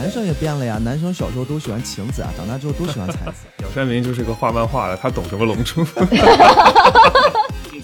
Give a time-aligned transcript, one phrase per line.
[0.00, 3.32] 男生也变了呀，男生小时候都喜欢晴子啊，长大之后都喜欢才子。
[3.60, 5.84] 小山明就是个画漫画的，他懂什么龙珠？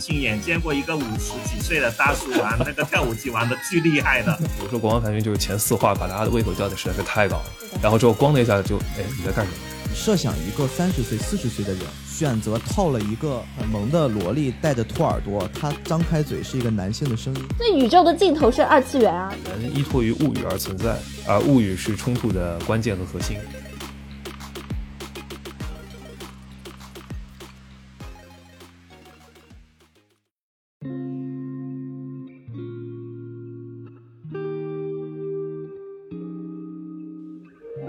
[0.01, 4.39] 亲眼见过一个五十几岁的大叔玩那个跳舞机，玩的巨厉害的。
[4.63, 7.45] 我说国王排名就是前四话，把大家的胃口吊的实在是太高了。
[7.83, 9.59] 然后之后咣的一下就，哎，你在干什么？
[9.97, 17.43] 设想一个三十岁、四十岁的人，选择套了一个很萌的萝莉，带着兔耳朵，他张开嘴是一个男性的声音。
[17.59, 19.35] 那宇宙的尽头是二次元啊！
[19.51, 20.97] 人依托于物语而存在，
[21.27, 23.37] 而物语是冲突的关键和核心。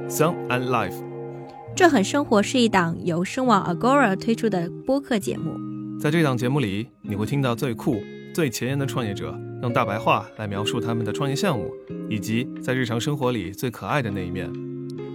[0.10, 0.96] Song and Life，
[1.78, 5.52] 这很生活是一档由声网 Agora 推出的播客节目。
[6.00, 8.02] 在这档节目里，你会听到最酷、
[8.34, 11.72] 最前沿的创业者用大白话来描述他们的创业项目，
[12.10, 14.52] 以及在日常生活里最可爱的那一面。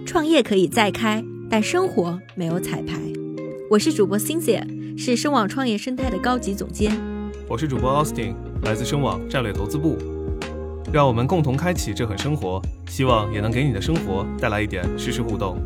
[0.05, 2.97] 创业可以再开，但生活没有彩排。
[3.69, 4.63] 我是主播 Cynthia，
[4.97, 6.97] 是声网创业生态的高级总监。
[7.49, 9.97] 我是主播 Austin，来自声网战略投资部。
[10.93, 15.61] 让我们共同开启这很生活，希望也能给你的生活带来一点实时互动。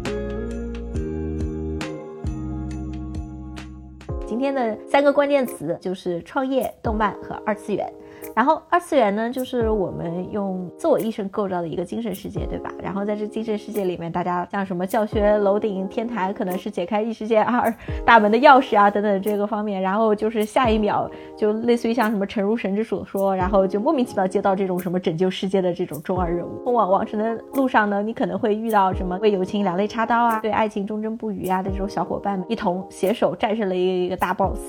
[4.38, 7.92] 今天的三个关键词就是创业、动漫和二次元。
[8.36, 12.72] 然后二次元呢，就是我们用自我意识构造的一个精神世界，对吧？
[12.82, 17.74] 然后在这精神世界里面，大家像什么教学楼顶天台，可能是解开异世界二
[18.06, 19.82] 大门的钥匙啊，等等这个方面。
[19.82, 26.64] 然后就是下一秒，就类似于像什么陈如神之所说，然后就莫名其妙接到这种什么拯救世界的这种中二任务。
[26.64, 34.60] 通往往生的路上呢，你可能会遇到什么为友情两肋插刀啊，对爱情忠贞不渝啊的这种小伙伴们，一同携手战胜了一个一个大 boss。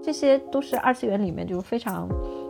[0.00, 2.08] 这些都是二次元里面就非常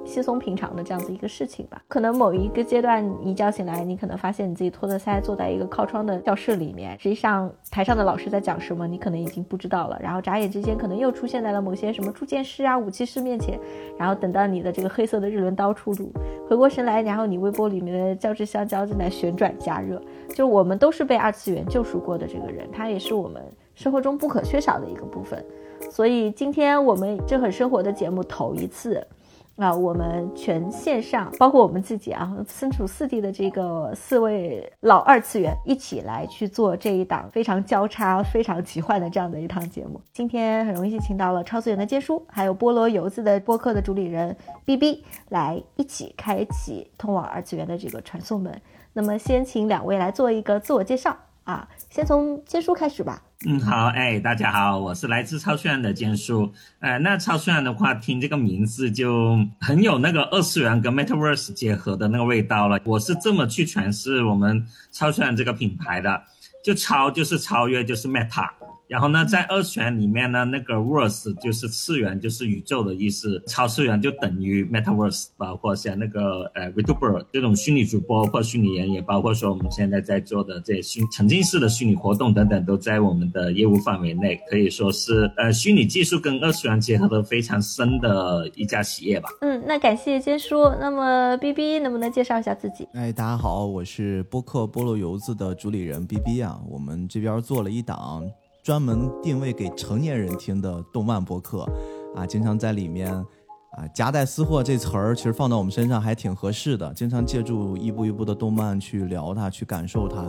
[0.08, 1.82] 稀松平常的这样子一个事情吧。
[1.86, 9.98] 可能某一个阶段，一觉醒来，你可能发现你自己托着腮坐在一个靠窗的教室里面，实际上台上的老师在讲什么，你可能已经不知道了。
[10.02, 13.60] 然后眨眼之间，可能又出现在了某些什么铸剑师啊、武器师面前。
[13.98, 16.10] 然后等到你的这个黑色的日轮刀出炉，
[16.48, 20.00] 回过神来，然后你微波里面的胶质香蕉正在旋转加热。
[20.34, 23.42] 就我们都是被二次元救赎过的这个人，他也是我们
[23.74, 25.44] 生活中不可缺少的一个部分。
[25.90, 29.04] 所以今天我们这很生活的节目头一次，
[29.58, 40.00] 啊，我们全线上，包括我们自己啊，身处四地的这个四位老二次元一起来去做这一档非常交叉、非常奇幻的这样的一档节目。
[40.12, 48.62] 今天很荣幸请到了超次元的坚叔，还有菠萝油子的播客的主理人 B B 来一起开启通往二次元的这个传送门。
[48.92, 51.16] 那么先请两位来做一个自我介绍
[51.48, 53.22] 啊，先从坚叔开始吧。
[53.46, 56.52] 嗯，好，哎，大家好，我是来自超炫的坚叔。
[56.80, 62.78] 呃，那超炫的话，听这个名字就很有那个二次元跟 Metaverse 结合的那个味道了。
[62.84, 66.22] 我是这么去诠释我们超炫这个品牌的，
[66.62, 68.50] 就超就是超越，就是 Meta。
[68.88, 73.42] 然后呢，在二次元里面呢，那个 verse 就是次元，就是宇宙的意思。
[73.46, 89.28] 超次元就等于 metaverse，包括像那个呃 Vtuber 这种虚拟主播或虚拟人，也包括说我们现在在做的这些虚沉浸式的虚拟活动等等，都在我们的业务范围内，可以说是呃虚拟技术跟二次元结合的非常深的一家企业吧。
[89.42, 90.66] 嗯，那感谢坚叔。
[90.80, 92.88] 那么 B B 能不能介绍一下自己？
[92.94, 98.24] 哎，大家好，我是播客菠萝油子的主理人 B B 啊，我们这边做了一档。
[98.68, 101.66] 专门定位给成年人听的动漫播客，
[102.14, 103.24] 啊，经常在里面，
[103.78, 106.92] 啊，夹带私货这词儿其实放到我们身上还挺合适的。
[106.94, 110.24] 经常借助一部一部的动漫去聊它，去感受它，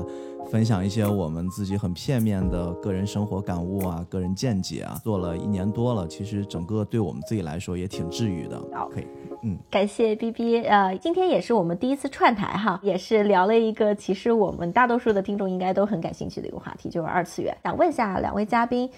[0.52, 5.02] 分享一些我们自己很片面的个人生活感悟啊、个人见解啊。
[5.04, 8.62] 做了一年多了，其实整个对我们自己来说也挺治愈的。
[8.94, 9.08] 可以。
[9.42, 17.56] 嗯，感谢 B B，呃，今天也是我们第一次串台哈，也是聊了一个其实我们大多数的听众应该都很感兴趣的一个话题，就是二次元。
[17.64, 18.90] 想问一下两位嘉宾，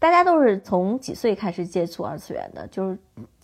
[0.00, 2.66] 大家都是从几岁开始接触二次元的？
[2.68, 2.98] 就是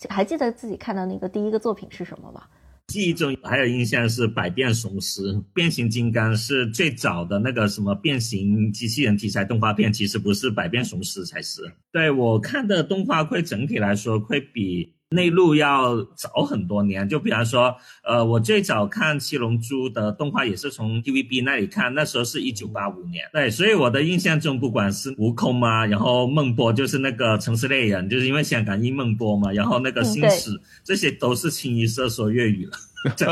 [0.09, 2.41] 还记得自己看到那个第一个作品是什么吗？
[2.87, 5.21] 记忆中还有印象是百变雄狮、
[5.53, 11.61] 变形金刚是最早的那个什么变形机器人题材动画片，其实不是百变雄狮才是。
[11.91, 14.96] 对我看的动画会整体来说会比。
[15.09, 17.73] 内陆要早很多年，就比方说，
[18.03, 23.23] 呃，我最早看《七龙珠》的动画也是从 TVB 那里看，那时候是一九八五年。
[23.31, 32.77] 对，所以我的印象中，不管是悟空嘛，然后孟波就是那个城市猎人，就是因为香港音孟波嘛，然后那个星矢，这些都是清一色说粤语了，
[33.15, 33.27] 在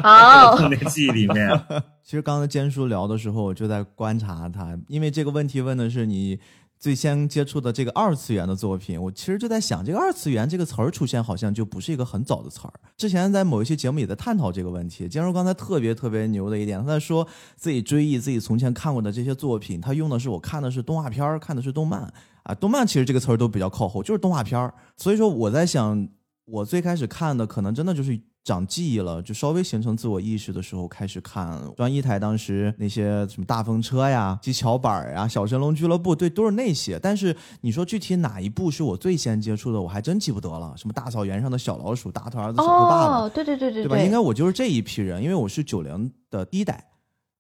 [0.57, 1.50] 童年记忆里面。
[2.06, 6.39] 其实刚才坚叔聊的时候，我就在观察他，因为这个问题问的是你。
[6.77, 12.74] 最先接触的这个二次元的作品，我其实就在想，这个二次元这个词儿出现好像就不是一个很早的词儿。
[12.95, 15.07] 之前在某一期节目也在探讨这个问题。
[15.07, 22.01] 坚如刚才特别特别牛的一点，他在说自己追忆自己从前看过的这些作品，他用的是我看的是动画片儿，看的是动漫
[22.44, 22.54] 啊。
[22.54, 24.74] 动漫其实这个词儿都比较靠后，就是动画片儿。
[24.95, 26.07] 所以说我在想，
[26.45, 28.19] 我最开始看的可能真的就是。
[28.45, 37.00] 长记忆了，就稍微形成自我意识的时候开始看专一台，当时那些什么大风车呀、机巧板呀、小神龙俱乐部，对，都是那些。
[37.00, 40.75] 但是你说具体哪一部是我最先接触的，我还真记不得了。
[40.77, 43.97] 什么大草原上的小老鼠、大头儿子、小头爸爸，对对对对，对吧？
[43.97, 46.86] 应该我就是这一批人，因为我是九零的第一代，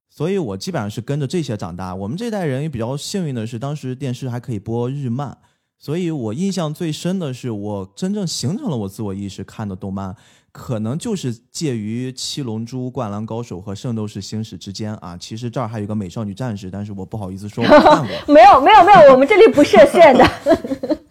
[0.09, 1.93] 所以我基本上是跟着这些长大。
[1.93, 5.37] 我们这代人也比较幸运的是，当时电视还可以播日漫，
[5.77, 10.15] 所以我印象最深的是我真正形成了我自我意识看的动漫。
[10.51, 15.17] 可能就是介于《七龙珠》《灌篮高手》和《圣斗士星矢》之间啊。
[15.17, 18.15] 其实这儿还有一个《美少女战士》，但是我不好意思说我看过。
[18.33, 20.25] 没有没有没有，我们这里不设限的。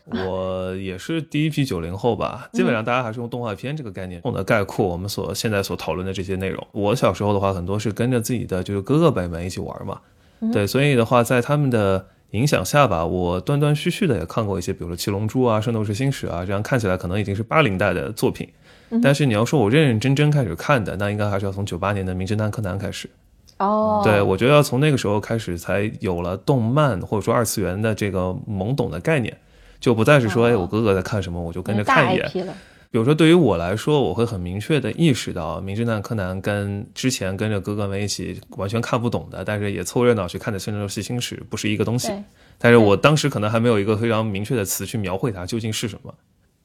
[0.26, 6.66] 我也是第一批九零后吧，基本上大家还是用动画片这个概念，用的概括我们所现在所讨论的这些内容。
[6.72, 10.00] 我小时候的话，很多是跟着自己的就是哥哥辈们一起玩嘛，
[10.54, 18.48] 对，所以的话，在他们的影响下吧，我断断续续的也看过一些，比如说《七龙珠》啊，《圣斗士星矢》啊，这样看起来可能已经是八零代的作品。
[19.00, 23.08] 但是你要说我认认真真开始看的，那应该还是要从九八年的《名侦探柯南》开始。
[23.58, 29.36] 哦，对，我觉得要从那个时候开始，才有了动漫或者说二次元的这个懵懂的概念，
[29.78, 32.28] 就不再是说，哎，我哥哥在看什么，我就跟着看一眼。
[32.94, 42.12] 比如说，对于我来说，我会很明确的意识到，《名侦探柯南》跟之前跟着哥哥们一起完全看不懂的，但是也凑热闹去看的《圣斗士星矢》不是一个东西。
[42.56, 46.14] 但是我当时可能还没有一个非常明确的词去描绘它究竟是什么。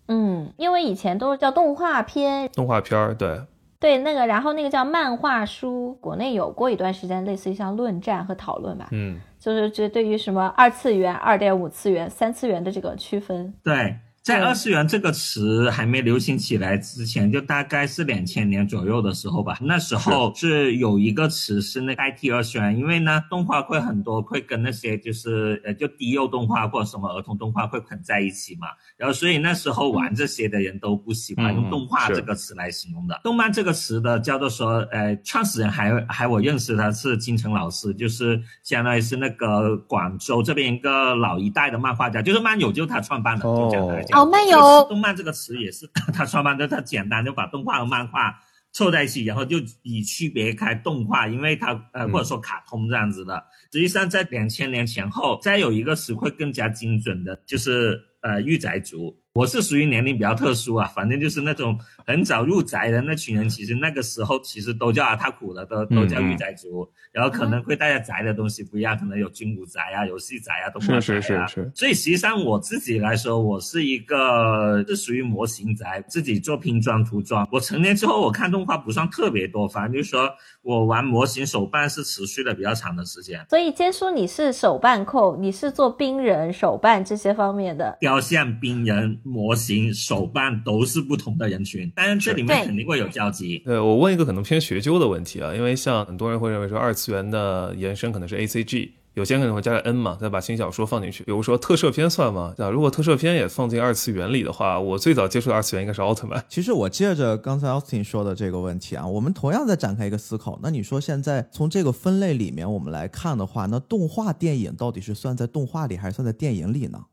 [0.09, 3.41] 嗯，因为以前都是叫动画片，动画片儿，对，
[3.79, 13.95] 对，那个，然后那个叫漫画书，国内有过一段时间，类似于像论战和讨论吧，嗯，就是这对于什么二次元、二点五次元、三次元的这个区分，对。
[14.29, 19.57] 在二次元这个词还没流行起来之前，就大概是两千年左右的时候吧。
[19.59, 28.67] 那时候是有一个词是那代替二次元，因为呢，动画会很多会跟那些就是呃就低幼动画或者什么儿童动画会捆在一起嘛。
[28.97, 33.19] 然后所以那时候玩这些的人都不喜欢用动画这个词来形容的。
[33.23, 44.18] 动漫这个词的叫做说，呃，创始人还还我认识他是金城老师，就是相当于是那个广州这边一个老一代的漫画家，就是漫友就是他创办的，就讲来讲。
[44.21, 44.57] 哦，漫游
[44.89, 48.35] 动漫这个词也是它双方的， 它简单就把动画和漫画
[48.71, 53.43] 凑在一起，然后就以区别开动画，因为它呃或者说卡通这样子的。
[53.71, 59.15] 实际上在两千年前后，再有一个词会更加精准的，就是呃御宅族。
[59.33, 66.89] 我是属于年龄比较特殊啊，反正就是那种很早入宅的那群人，其实那个时候其实都叫阿塔苦的，都都叫御宅族。
[67.11, 71.21] 然后可能会大家宅的东西不一样，可能有军武宅啊、游戏宅啊、动漫宅啊。
[71.21, 71.71] 是是是。
[71.75, 77.47] 所以实际上我自己来说，我是一个是属于模型宅，自己做拼装涂装。
[77.51, 80.29] 我成年之后，我看动画不算特别多，反正就是说
[80.63, 83.45] 我玩模型手办是持续的比较长的时间。
[83.49, 89.19] 所以坚叔，你是手办控，你是做冰人手办这些方面的雕像、冰人。
[89.29, 93.61] 模型、手办都是不同的人群，但是这里面肯定会有交集。
[93.63, 101.23] 对我问一个可能偏学究的问题啊，因为像很多人会认为说二次元的延伸可能是 A C G，有些可能会加个 N 嘛，再把轻小说放进去。
[101.23, 102.53] 比如说特摄片算吗？
[102.57, 106.43] 啊，如果特摄片也放进二次元里的话，我最早接触的二次元应该是奥特曼。
[106.49, 110.59] 其实我接着刚才 Austin 说的这个问题啊，我们同样在展开一个思考。
[110.63, 117.05] 那你说现在从这个分类里面我们来看的话，那动画电影到底是算在动画里还是算在电影里呢？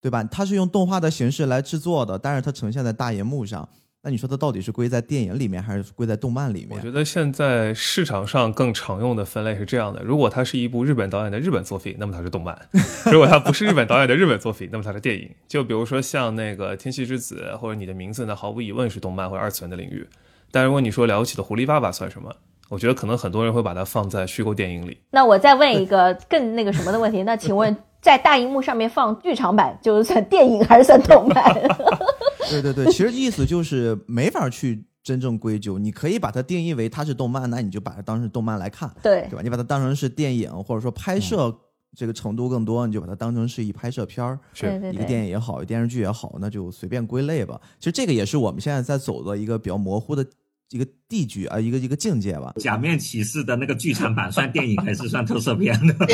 [0.00, 0.22] 对吧？
[0.24, 3.68] 它是用动画的形式来制作的，但是它呈现在大荧幕上。
[4.00, 6.78] 那你说它到底是归在电影里面，还是归在动漫里面？
[6.78, 12.54] 我觉得现在市场上更常用的分类是这样的：如果它是一部日本导演的日本作品，那么它是动漫；
[13.12, 15.28] 如果它不是日本导演的日本作品，那么它是电影。
[15.48, 20.06] 就比如说像那个《天气之子》或者《你的名字》，那毫无疑问是动漫或者二次元的领域。
[20.52, 22.32] 但如果你说了不起的狐狸爸爸算什么？
[22.68, 24.98] 我觉得可能很多人会把它放在虚构电影里。
[25.10, 27.76] 那我再问一个更那个什么的问题，那请问？
[28.00, 31.54] 在大荧幕上面放剧场版， 就是算电影还是算动漫？
[32.50, 35.78] 对对对，其实意思就是没法去真正归咎。
[35.78, 39.40] 你可以把它定义为它是动漫，那你就把它当成动漫来看，对对吧？
[39.42, 41.54] 你把它当成是电影，或者说拍摄
[41.96, 47.60] 这个程度更多，你就把它当成是一拍摄片儿，是一个电影也好，一电视剧也好，那就随便归类吧。
[47.78, 50.24] 其实这个也是我们现在在走的一个比较模糊的
[50.70, 52.54] 一个地局啊，一个一个境界吧。
[52.56, 55.94] 假面骑士的那个剧场版算电影还是算特色片呢？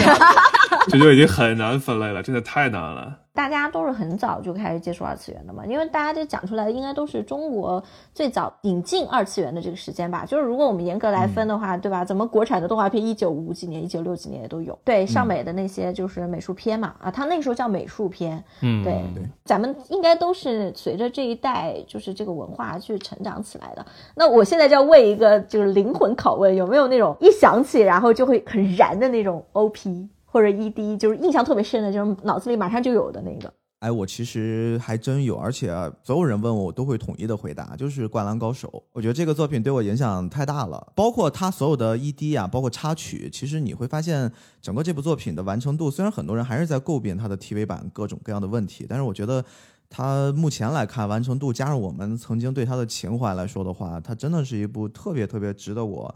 [0.88, 3.18] 这就已经很难分类了，真的太难了。
[3.32, 7.82] 大家都是很早就开始接触二次元的嘛，因为大家就讲出来的应该都是中国
[8.14, 10.24] 最早引进二次元的这个时间吧。
[10.24, 12.04] 就是如果我们严格来分的话，对吧？
[12.04, 14.78] 咱们国产的动画片一九五几年、一九六几年也都有。
[14.84, 18.42] 对，上美的那些就是美术片嘛，啊，它那个时候叫美术片。
[18.60, 19.02] 嗯，对，
[19.44, 23.84] 咱们应该都是随着这一代就是这个文化去成长起来的。
[24.14, 30.08] 那我现在就要问一个就是灵魂拷问，有没有那种一想起然后就会很燃的那种 OP？
[30.34, 33.54] 或者 ED 就是印象特别深的，就是脑子里马上就有的那个。
[33.78, 35.68] 哎，我其实还真有，而且
[36.02, 38.68] 所有人问我，我都会统一的回答，就是《灌篮高手》。
[38.92, 49.44] 我觉得这个作品对我影响太大了，包括它所有的 ED 啊，包括插曲，其实你会发现，整个这部作品的完成度，虽然很多人还是在诟病它的 TV 版各种各样的问题，但是我觉得
[49.88, 56.12] 它目前来看，完成度加上我们曾经对它的情怀来说的话，它真的是一部特别特别值得我。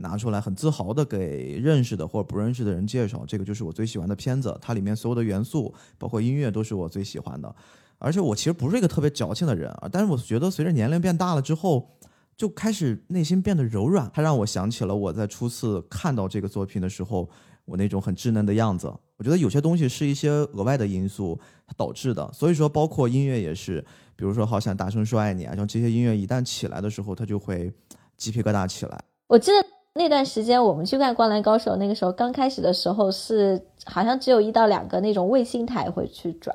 [0.00, 4.56] 拿出来很自豪的给认识的或者不认识的人介绍，这个就是我最喜欢的片子。
[4.60, 7.52] 它里面所有的元素，包括音乐，都是我最喜欢的。
[7.98, 11.90] 而且我其实不是一个特别矫情的人啊，但是我觉得随着年龄变大了之后，
[12.36, 14.08] 就开始内心变得柔软。
[14.14, 17.28] 它让我想起了我在初次看到这个作品的时候，
[17.64, 18.86] 我那种很稚嫩的样子。
[19.16, 21.36] 我觉得有些东西是一些额外的因素
[21.76, 27.72] 导致的，所以说包括音乐也是，比如说好想大声说爱你啊，像这些音乐一旦起来的时候，它就会
[28.16, 28.96] 鸡皮疙瘩起来。
[29.26, 29.77] 我记得。
[29.94, 36.54] 那段时间我们去看《灌篮高手》，那个时候刚开始的时候是好像只有一到两个那种卫星台会去转。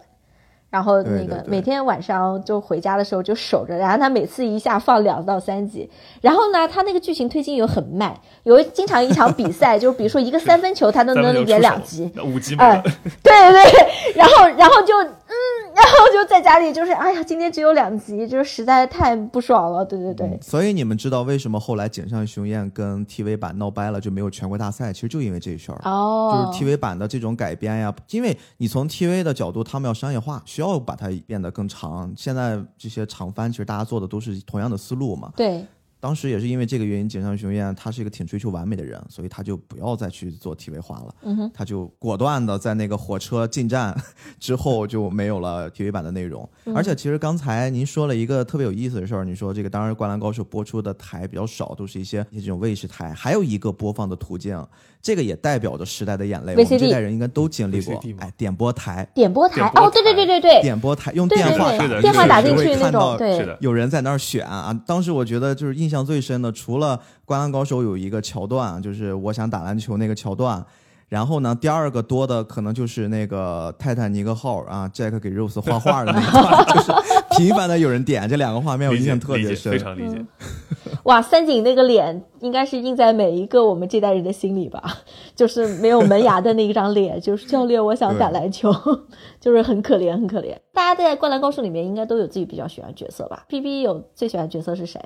[0.69, 5.87] 然后那个每天晚上就回家的时候就守着，然后他每次一下放两到三集，
[6.19, 12.81] 然后呢，他那个剧情推进又很慢，有经常一场比赛，就比如说一个三分球，他都能演两集，五集哎，
[13.21, 14.95] 对对，然后然后就
[15.33, 20.37] 嗯，然后就在家里就是哎呀，今天只有两集，就是实在太不爽了，对对对。
[20.41, 24.91] 所以你们知道为什么后来井上雄彦跟 TV 版闹掰了，就没有全国大赛？
[24.91, 30.73] 其实就因为这事儿，哦，就是 TV 版的这种改编呀，因为你从 TV 的角度，他们要商业化，需要。
[30.73, 32.11] 要把它变得更长。
[32.17, 35.31] 现在这些长番，其实大家做的都是同样的思路嘛。
[35.35, 35.63] 对。
[36.03, 41.15] 当时也是因为这个原因，井上雄彦他是一个挺追求完美的人，所以他就不要再去做 TV 化了。
[41.21, 41.49] 嗯。
[41.53, 43.97] 他就果断的在那个火车进站
[44.37, 46.47] 之后就没有了 TV 版的内容。
[46.75, 54.61] 而且其实刚才您说了一个特别有意思的事儿，你说这个当然《灌篮高手》播出的台比较少，都是一些这种卫视台，还有一个播放的途径。
[55.03, 58.01] 这个也代表着时代的眼泪，我们这代人应该都经历过。
[58.19, 64.73] 哎，点播台，点播台，哦，对对对对对，点播台用电话打，电话打进去那种，对，有人在那儿选啊。
[64.87, 70.65] 当时我觉得就是印象最深的，除了《灌篮高手》有一个桥段，就是我想打篮球那个桥段。
[71.09, 76.91] 然后呢，第二个多的可能就是那个泰坦尼克号啊，Jack 给 Rose 画画的那段，就是
[77.37, 80.25] 频繁的有人点这两个画面，我印象特别深，非常理解。
[81.03, 84.81] 哇，三井那个脸应该是印在每一个我们这代人的心里吧？
[85.35, 88.71] 就是没有门牙的那一张脸，就是教练，我想打篮球，
[89.39, 90.57] 就是很可怜，很可怜。
[90.73, 94.99] 大家在《灌篮高手》里面应该都有自己比较喜欢角色吧？B B 有最喜欢角色是谁？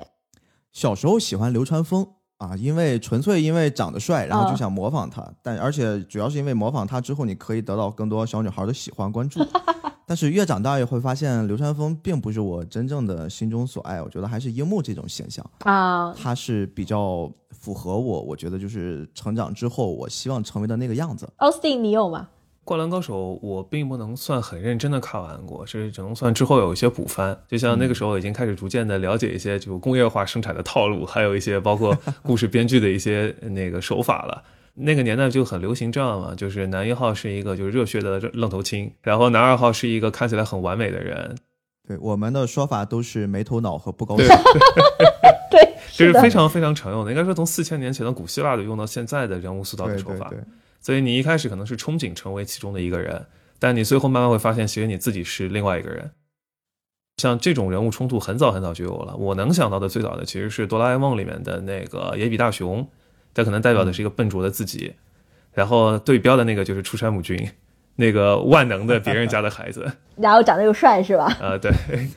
[0.70, 2.17] 小时候喜欢流川枫。
[2.38, 9.44] 啊，因为纯粹因为长得帅，然后就想模仿他，但而且主要是因为模仿他之后，你可以得到更多小女孩的喜欢关注。
[10.06, 14.00] 但是越长大越会发现，流川枫并不是我真正的心中所爱。
[14.00, 18.22] 我觉得还是樱木这种形象啊，他是比较符合我。
[18.22, 21.28] 我觉得就是成长之后，我希望成为的那个样子。
[21.38, 22.28] Austin，你有吗？
[22.68, 27.34] 灌篮高手，我并不能算很认真的看完过，是只能算之后有一些补番。
[27.48, 34.42] 就像那个时候已经开始逐渐的了解一些就工业化生产的套路，还有一些包括 故事编剧的一些那个手法了。
[34.74, 41.36] 那个年代就很流行这样嘛，就是男一号是一个就是热血的愣头青，然后男二号是一个看起来很完美的人。
[41.88, 44.26] 对，我们的说法都是没头脑和不高兴。
[45.50, 50.30] 对， 这是非常非常常用的，应该说从四千年前的古希腊的用到现在的人物塑造的手法。
[50.80, 53.26] 所以你一开始可能是憧憬成为其中的一个人，
[53.58, 56.10] 但你最后慢慢会发现，其实你自己是另外一个人。
[57.16, 59.16] 像这种人物冲突很早很早就有了。
[59.16, 62.88] 我能想到的最早的其实是《哆啦 A 梦》里面的那个野比大雄，
[63.34, 64.94] 他可能代表的是一个笨拙的自己，
[65.52, 67.50] 然后对标的那个就是出山母君，
[67.96, 71.24] 那个万能的别人家的孩子，然后长得又帅是吧？
[71.42, 71.72] 啊，对，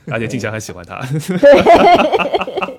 [0.06, 1.00] 而且静香还喜欢他。
[1.18, 1.62] 对，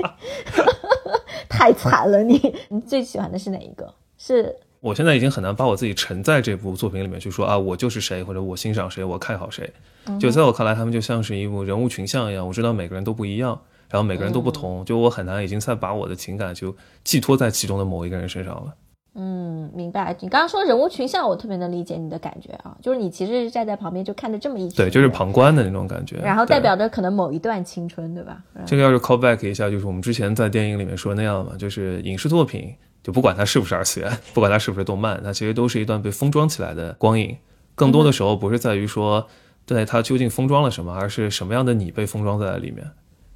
[1.50, 2.56] 太惨了你！
[2.70, 3.94] 你最喜欢的是哪一个？
[4.18, 4.56] 是？
[4.84, 9.72] 我现在已经很难把我自己沉在这部作品里面去说啊，我就是谁，或者我欣赏谁，我看好谁。
[10.20, 13.58] 就在我看来，他们就像是一部人物群像一样，我知道每个人都不一样，
[13.90, 16.76] 然后每个人都不同，就我很难已经在把我的情感就
[17.06, 18.74] 寄托在其中的某一个人身上了。
[19.16, 20.14] 嗯，明白。
[20.20, 28.44] 你刚刚说人物群像，我特别能理解你的感觉啊，就是你其实是站在旁边就看着这么一对，就是旁观的那种感觉，然后代表着可能某一段青春，对吧？
[28.66, 32.76] 这个要是 call back 一下，就是我们之前在电影里面说那样嘛，就是影视作品。
[33.04, 37.38] 就不管它是不是二次元，不管它是不是动漫，它其实都是一段被封装起来的光影。
[37.76, 39.28] 更多的时候不是在于说
[39.66, 42.90] 对它究竟封装了什么，而是什么样的你被封装在里面，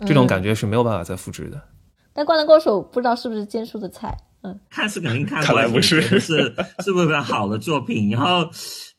[0.05, 1.61] 这种感觉是没有办法再复制的。
[2.13, 8.09] 但灌篮高手不知道是不是坚叔的菜，嗯，看是肯定看看，来不是是是是不是好的作品？
[8.09, 8.49] 然后，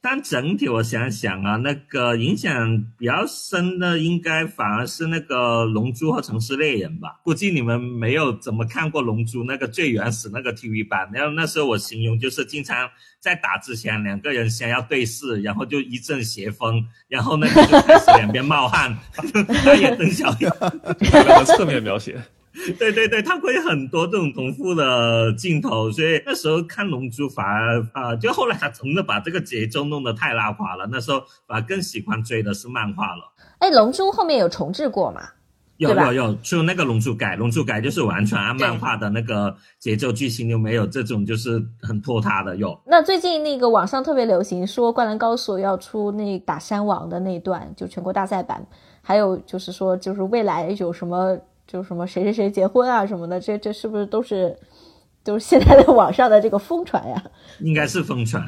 [0.00, 7.16] 但整体我想想啊，那个影响比较深的，应该反而是那个《龙珠》和《城市猎人》吧。
[7.24, 12.88] 估计你们没有怎么看过《龙珠》那个最原始那个 TV 版，然后那时候我形容就是经常
[13.18, 18.96] 在打之前两个人先要对视，然后就一阵邪风，然后那个就开始两边冒汗，
[19.64, 20.48] 他也邓小平。
[21.10, 22.22] 大量的侧面描写，
[22.78, 30.88] 对 对对，它会有很多这种重复的镜头，所以那时候看《龙珠》反而啊、就后来他真的把这个节奏弄得太拉垮了。
[30.90, 33.32] 那时候反而更喜欢追的是漫画了。
[33.58, 35.20] 哎，龙珠后面有重置过吗？
[35.78, 42.76] 有有有，就那个《龙珠改》，《龙珠改》就是完全按漫画的那个节奏剧情，就没有这种就是很拖沓的有。
[42.84, 48.66] 那最近那个网上特别流行说《灌篮高手》要出那打山王的那一段，就全国大赛版，
[49.02, 54.56] 还有就是说就是未来有什么就什么谁谁谁结婚啊什么的，这这是不是都是
[55.22, 57.22] 就是现在的网上的这个疯传呀？
[57.60, 58.42] 应该是疯传，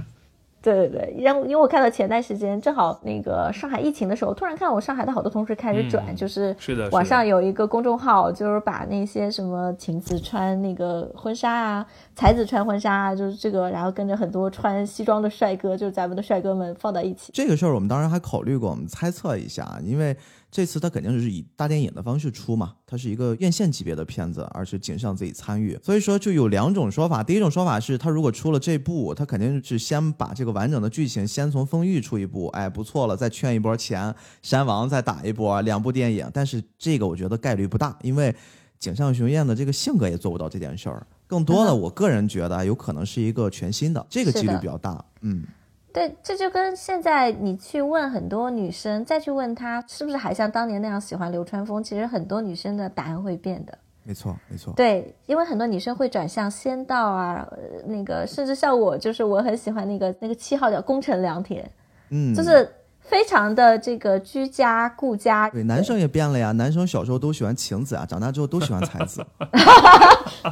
[0.62, 11.86] 对对对，然后因为我看到前段时间正好那个上海疫情的时候，突然看到我上海的好多同事开始转，嗯就是是的是的网上有一个公众号，就是把那些什么晴子穿那个婚纱啊，
[12.20, 17.32] 才子穿婚纱，就是这个，然后跟着很多穿西装的帅哥，就是咱们的帅哥们放到一起。
[17.32, 20.14] 这个事儿我们当然还考虑过，我们猜测一下，因为
[20.50, 27.22] 这次他肯定是以大电影的方式出嘛，它是一个院线级别的片子，而且井上自己参与，所以说就有两种说法。
[27.22, 36.28] 第一种说法是，他如果出了这部，他肯定是先把这个完整的剧情先从风玉出一部，哎，不错了，再圈一波钱，山王再打一波，两部电影。
[36.34, 38.36] 但是这个我觉得概率不大，因为
[38.78, 41.06] 井上雄彦的这个性格也做不到这件事儿。
[41.30, 45.02] 更多的，嗯我个人觉得有可能是一个全新的，这个几率比较大。
[45.20, 45.44] 嗯。
[45.92, 53.76] 对，这就跟现在你去问很多女生，再去问她是不是还像当年那样喜欢流川枫，其实很多女生的答案会变的。
[54.04, 54.72] 没错，没错。
[54.76, 61.68] 对，因为很多女生会转向仙道啊，呃那个甚至像我，就是我很喜欢那个那个七号叫宫城良田，
[62.10, 62.68] 嗯，就是
[63.11, 65.50] 非常的这个居家顾家。
[65.50, 66.52] 对，男生也变了呀。
[66.52, 69.26] 男生小时候都喜欢晴子啊，长大之后都喜欢才子。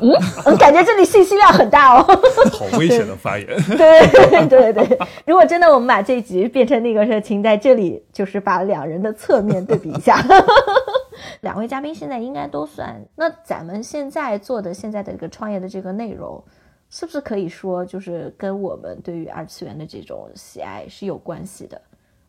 [0.03, 2.03] 嗯，感觉这里信息量很大哦。
[2.53, 3.47] 好危险的发言。
[3.79, 10.21] 对对对对，如果真的我们把这一集变成那个事情，在这里就是把两人的侧面对比一下。
[11.43, 16.43] 两位嘉宾现在应该都算，那咱们现在做的现在的这个创业的这个内容，
[16.91, 21.81] 是不是可以说就是跟我们对于二次元的这种喜爱是有关系的？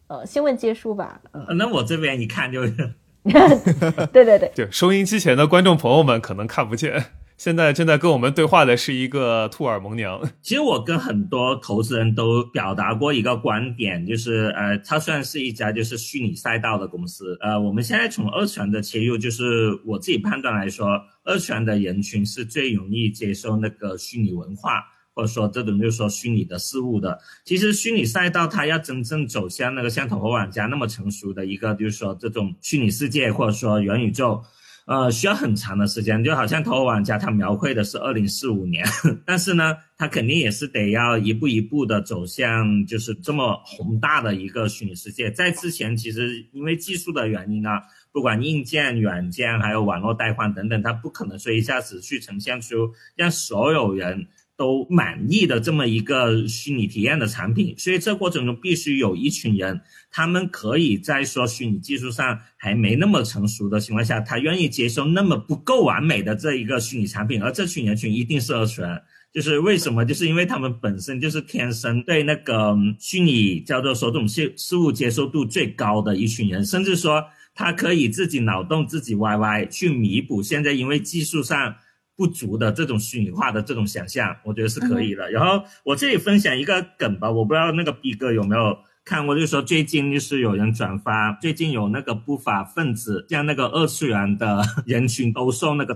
[0.10, 1.22] 呃，先问接叔吧。
[1.32, 2.72] 嗯，呃那我这边一看就是
[4.12, 7.06] 对对对，就收音机前的观众朋友们可能看不见，
[7.38, 10.20] 现在正在跟我们对话的是一个兔耳萌娘。
[10.42, 20.88] 其实我跟很多投资人都表达过一个观点，就是呃，它虽然是一家就是虚拟赛道的公司，呃，我们现在从二次元的切入，就是我自己判断来说，
[21.24, 24.82] 二次元的人群是最容易接受那个虚拟文化。
[25.20, 34.42] 或者说这种就是说虚拟的事物的，其实虚拟赛道它要真正走向那个像头号玩家那么成熟的一个，就是说这种虚拟世界或者说元宇宙，
[34.86, 38.86] 呃，需要很长的时间，就好像《头号玩家》它描绘的是二零四五年，
[39.28, 45.30] 但是呢，它肯定也是得要一步一步的走向就是这么宏大的一个虚拟世界。
[45.30, 54.28] 在之前，其实因为技术的原因啊，不管硬件、软件，还有网络带宽等等，它不可能说一下子去呈现出让所有人。
[54.60, 59.80] 都满意的这么一个虚拟体验的产品，所以这过程中必须有一群人，
[60.12, 69.02] 他们可以在说虚拟技术上还没那么成熟的情况下，他愿意接受那么不够完美的这一个虚拟产品，而这群人群一定是二次元。
[69.32, 70.04] 就是为什么？
[70.04, 77.24] 就是因为他们本身就是天生对那个虚拟叫做说这种事事物接受度最高的一群人，甚至说
[77.56, 81.74] 他可以自己脑洞自己歪歪去弥补现在因为技术上。
[82.20, 85.32] 不足的这种虚拟化的这种想象，我觉得是可以的。
[85.32, 95.96] 然后我这里分享一个梗吧，我不知道那个逼哥有没有看过，就是说最近就是有人转发，最近有那个不法分子向那个二次元的 人群兜售那个，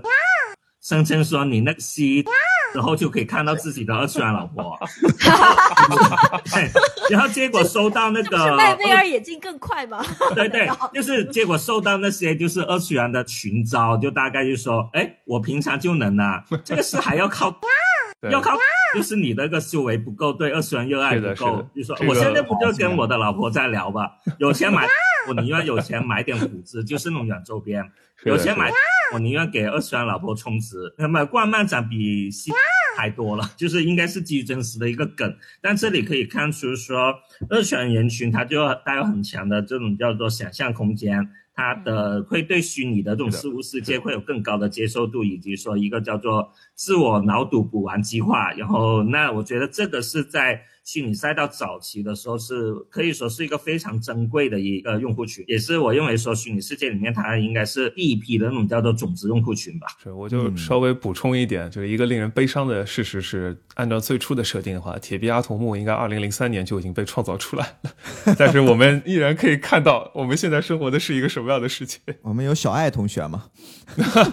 [0.80, 2.24] 声称说你那个吸。
[2.74, 4.76] 然后就可以看到自己的二次元老婆，
[7.08, 10.04] 然后结果收到那个是卖 VR 眼镜更快吗？
[10.34, 17.54] 对对， 就是结果收到那些就是二次元的群招，就大概就说，哎，我平常就能啊，这个是还要靠
[18.30, 18.56] 要靠，
[18.94, 24.88] 就是你那个修为不够，对二次元热爱不够，就说我现在不就跟我的老婆在聊吧，有钱买，
[25.28, 27.84] 我宁愿有钱买点谷子，就是那种软周边，
[28.24, 28.70] 有钱买，
[29.12, 30.76] 我宁愿给二次元老婆充值。
[30.96, 32.50] 那么逛漫展比西
[32.96, 35.36] 还多了，就是应该是基于真实的一个梗。
[35.60, 37.14] 但这里可以看出说，
[37.50, 41.28] 二次元人群他就带有很强的这种叫做想象空间。
[41.56, 48.50] 他的会对虚拟的这种事物世界会有更高的接受度，以及说一个叫做自我脑补补完计划。
[48.54, 50.62] 然后，那我觉得这个是在。
[50.84, 59.86] 虚拟赛道早期的时候是可以说是一个非常珍贵的一个用户群，也是我认为说虚拟世界里面它应该是第一批的那种叫做种子用户群吧。
[60.02, 67.94] 是，我就稍微补充一点，就是一个令人悲伤的事实是，按照最初的设定的话，铁臂阿童木应该二零零三年就已经被创造出来了，
[68.38, 71.98] 但是我们依然可以看到我们现在生活的是一个什么样的世界。
[72.20, 73.46] 我们有小爱同学吗？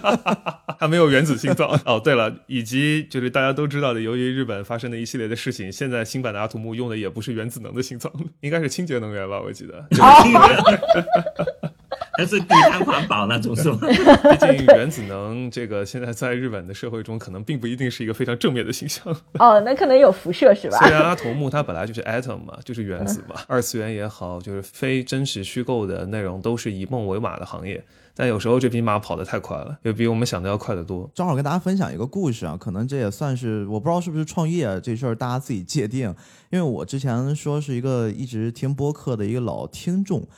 [0.78, 1.80] 他没有原子心脏。
[1.86, 6.41] 哦，对了，以及就是大家都知道的，由于日本发生的一系列的事情，现在新版的。
[6.42, 9.40] 阿图木用的也不是原子能的心脏，应该是清洁能源吧？
[9.40, 9.86] 我记得，
[12.18, 13.78] 还是低碳环保那种是吧？
[14.30, 19.14] 毕竟原子能这个现在在日本的社会中，可能并不一定是一个非常正面的形象。
[19.38, 20.78] 哦，那可能有辐射是吧？
[20.78, 27.82] 虽然阿童木它本来就是 atom 嘛，就是原子嘛，二次元也好，就是非真实虚构的内容，都是以梦为马的行业。
[28.14, 31.10] 但有时候这匹马跑得太快了，也比我们想的要快得多。
[31.14, 36.14] 正好跟大家分享一个故事啊，可能这也算是我不知道是不是创业这事儿，大家自己界定。
[36.50, 40.28] 因为我之前说是一个一直听播客的一个老听众，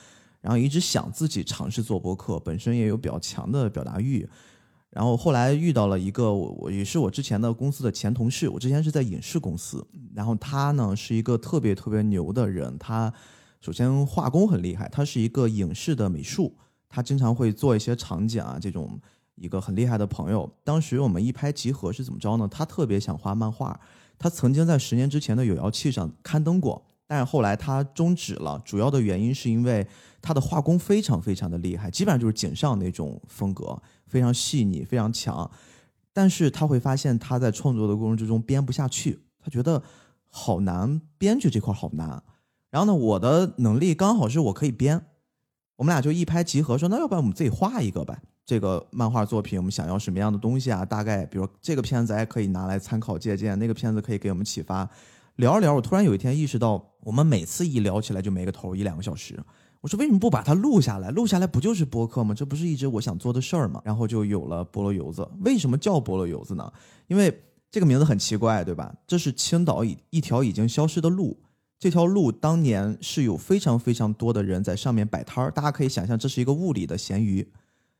[0.44, 4.28] 然后一直想自己尝试做播客，本身也有比较强的表达欲。
[4.90, 9.82] 然后后来遇到了一个我我也是我之前的公司的前同事，我之前是在影视公司，
[10.14, 13.10] 然后他呢是一个特别特别牛的人，他
[13.62, 16.54] 首先画工很厉害，他是一个影视的美术。
[16.90, 19.00] 他经常会做一些场景啊，这种
[19.36, 20.48] 一个很厉害的朋友。
[20.62, 22.46] 当时我们一拍即合是怎么着呢？
[22.46, 23.80] 他特别想画漫画，
[24.16, 28.60] 他曾经在十年之前的有妖气上刊登过，但是后来他终止了。
[28.64, 29.86] 主要的原因是因为
[30.22, 35.50] 他的画工非常非常的厉害，基本上就是井上那种风格，非常细腻，非常强。
[36.12, 39.82] 但是他会发现他在创作的过程之中编不下去，他觉得
[40.30, 42.22] 好难，编剧这块好难。
[42.70, 45.04] 然后呢，我的能力刚好是我可以编。
[45.76, 48.16] 我们俩就一拍即合，说那要不然我们自己画一个呗。
[48.46, 50.84] 这个漫画作品我们想要什么样的东西啊？
[50.84, 54.88] 大概比如这个片子还可以拿来参考借鉴，那个片子可以给我们启发。
[55.36, 59.38] 聊着聊，我突然有一天意识到，我们每次一聊起来就没个头，一两个小时。
[59.80, 61.10] 我说为什么不把它录下来？
[61.10, 62.34] 录下来不就是播客吗？
[62.34, 63.82] 这不是一直我想做的事儿吗？
[63.84, 65.28] 然后就有了菠萝油子。
[65.40, 66.72] 为什么叫菠萝油子呢？
[67.08, 68.94] 因为这个名字很奇怪，对吧？
[69.06, 71.36] 这是青岛一一条已经消失的路。
[71.78, 77.46] 这条路当年是有非常非常多的人在上面摆摊儿，大家可以想象，这是一个物理的咸鱼，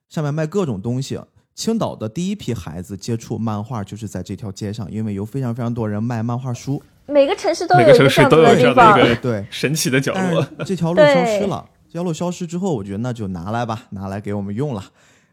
[0.08, 1.20] 上面卖各种东西。
[1.54, 6.82] 青岛的第一批孩子接触漫画就是在这条街上，因为有非常非常多人卖漫画书。
[7.06, 10.46] 每个城市都有这样的地方，对神奇的角落。
[10.64, 14.82] 这条路消失了，这条路消失之后，我觉得那就拿来吧，拿来给我们用了。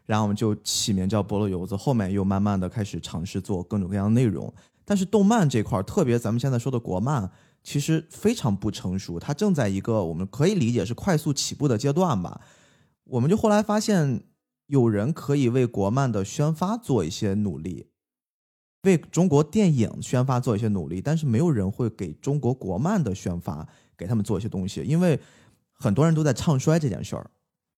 [0.06, 4.52] 然后我们就起名叫菠萝油子，后面又慢慢的开始尝试做各种各样的内容。
[4.84, 7.30] 但是动漫这块，特别咱们现在说的国漫。
[7.64, 12.40] 其实非常不成熟，它正在一个我们可以理解是快速起步的阶段吧。
[13.04, 14.24] 我们就后来发现，
[14.72, 17.88] 有人可以为国漫的宣发做一些努力，
[18.84, 25.20] 为中国电影宣发做一些努力，但是没有人会给中国国漫的宣发给他们做一些东西，因为
[25.74, 27.30] 很多人都在唱衰这件事儿，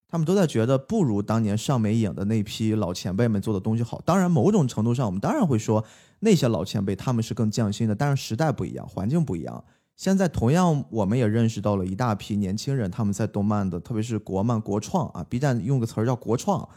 [0.06, 4.00] 他们都在觉得不如当年上美影的那批老前辈们做的东西好。
[4.02, 5.84] 当然，某种程度上，我们当然会说
[6.20, 9.64] 那些老前辈他们是更匠心的，但是时代不一样，环境不一样。
[9.96, 16.68] 现在同样，我们也认识到了一大批年轻人，他们在动漫的，特别是国漫国创啊，B 站用个词儿叫国创，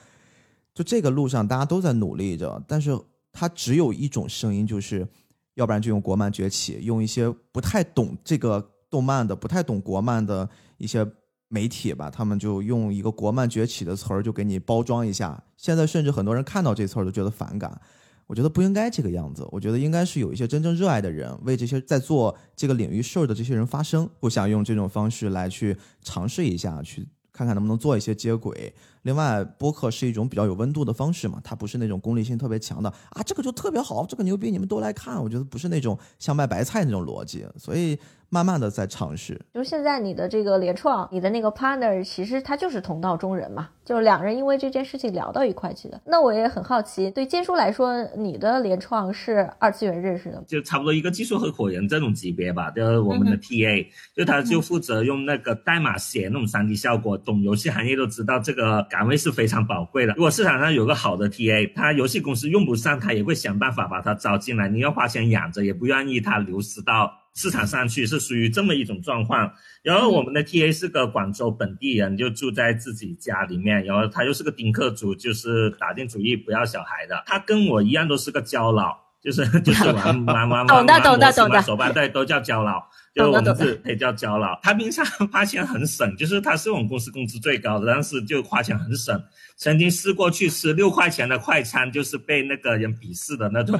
[0.73, 2.97] 就这个路上大家都在努力着，但是
[3.31, 5.07] 它只有一种声音，就是
[5.55, 11.05] 要不然就用国漫崛起，用一些不太懂这个动漫的、不太懂国漫的一些
[11.47, 15.43] 媒体吧，他们就用一个国漫崛起的词儿就给你包装一下。
[15.57, 17.81] 现在甚至很多人看到这词儿都觉得反感。
[18.27, 28.73] 我觉得不应该这个样子，我觉得应该是有一些真正热爱的人为这些在做这个领域事儿的这些人发声，我想用这种方式来去尝试一下，去看看能不能做一些接轨。
[29.07, 35.23] 另外，播客是一种比较有温度的方式嘛，它不是那种功利性特别强的啊，这个就特别好，这个牛逼，你们都来看。
[35.23, 37.97] 我觉得不是那种像卖白菜那种逻辑，所以。
[38.29, 46.01] 慢慢的在尝试，就是现在你的这个联创，你的那个 partner，其实他就是同道中人嘛，就是两人因为这件事情聊到一块去的。
[46.03, 60.13] 那我也很好奇，对坚叔来说，你的联创是二次元认识的，就差不多一个技术合伙人这种级别吧，就是我们的 TA，就他就负责用那个代码写那种 3D 效果，懂游戏行业都知道这个岗位是非常宝贵的。
[60.13, 67.13] 如果市场上有个好的 TA，他游戏公司用不上，他也会想办法把他招进来，你要花钱养着，也不愿意他流失到。
[67.35, 77.23] 市场上去是属于这么一种状况，然后我们的 TA 是个广州本地人，就住在自己家里面，然后他又是个丁克族，就是打定主意不要小孩的。
[77.27, 82.79] 他跟我一样都是个娇老，就是 就是玩玩玩懂的玩懂的懂的模型玩手办对都叫胶老，
[83.13, 84.57] 就是我们是可以叫胶老。
[84.61, 89.21] 他平常 花钱很省，就是他是我们公司工资最高的，但是就花钱很省。
[89.57, 93.77] 曾经试过去吃六块钱的快餐，就是被那个人鄙视的那种。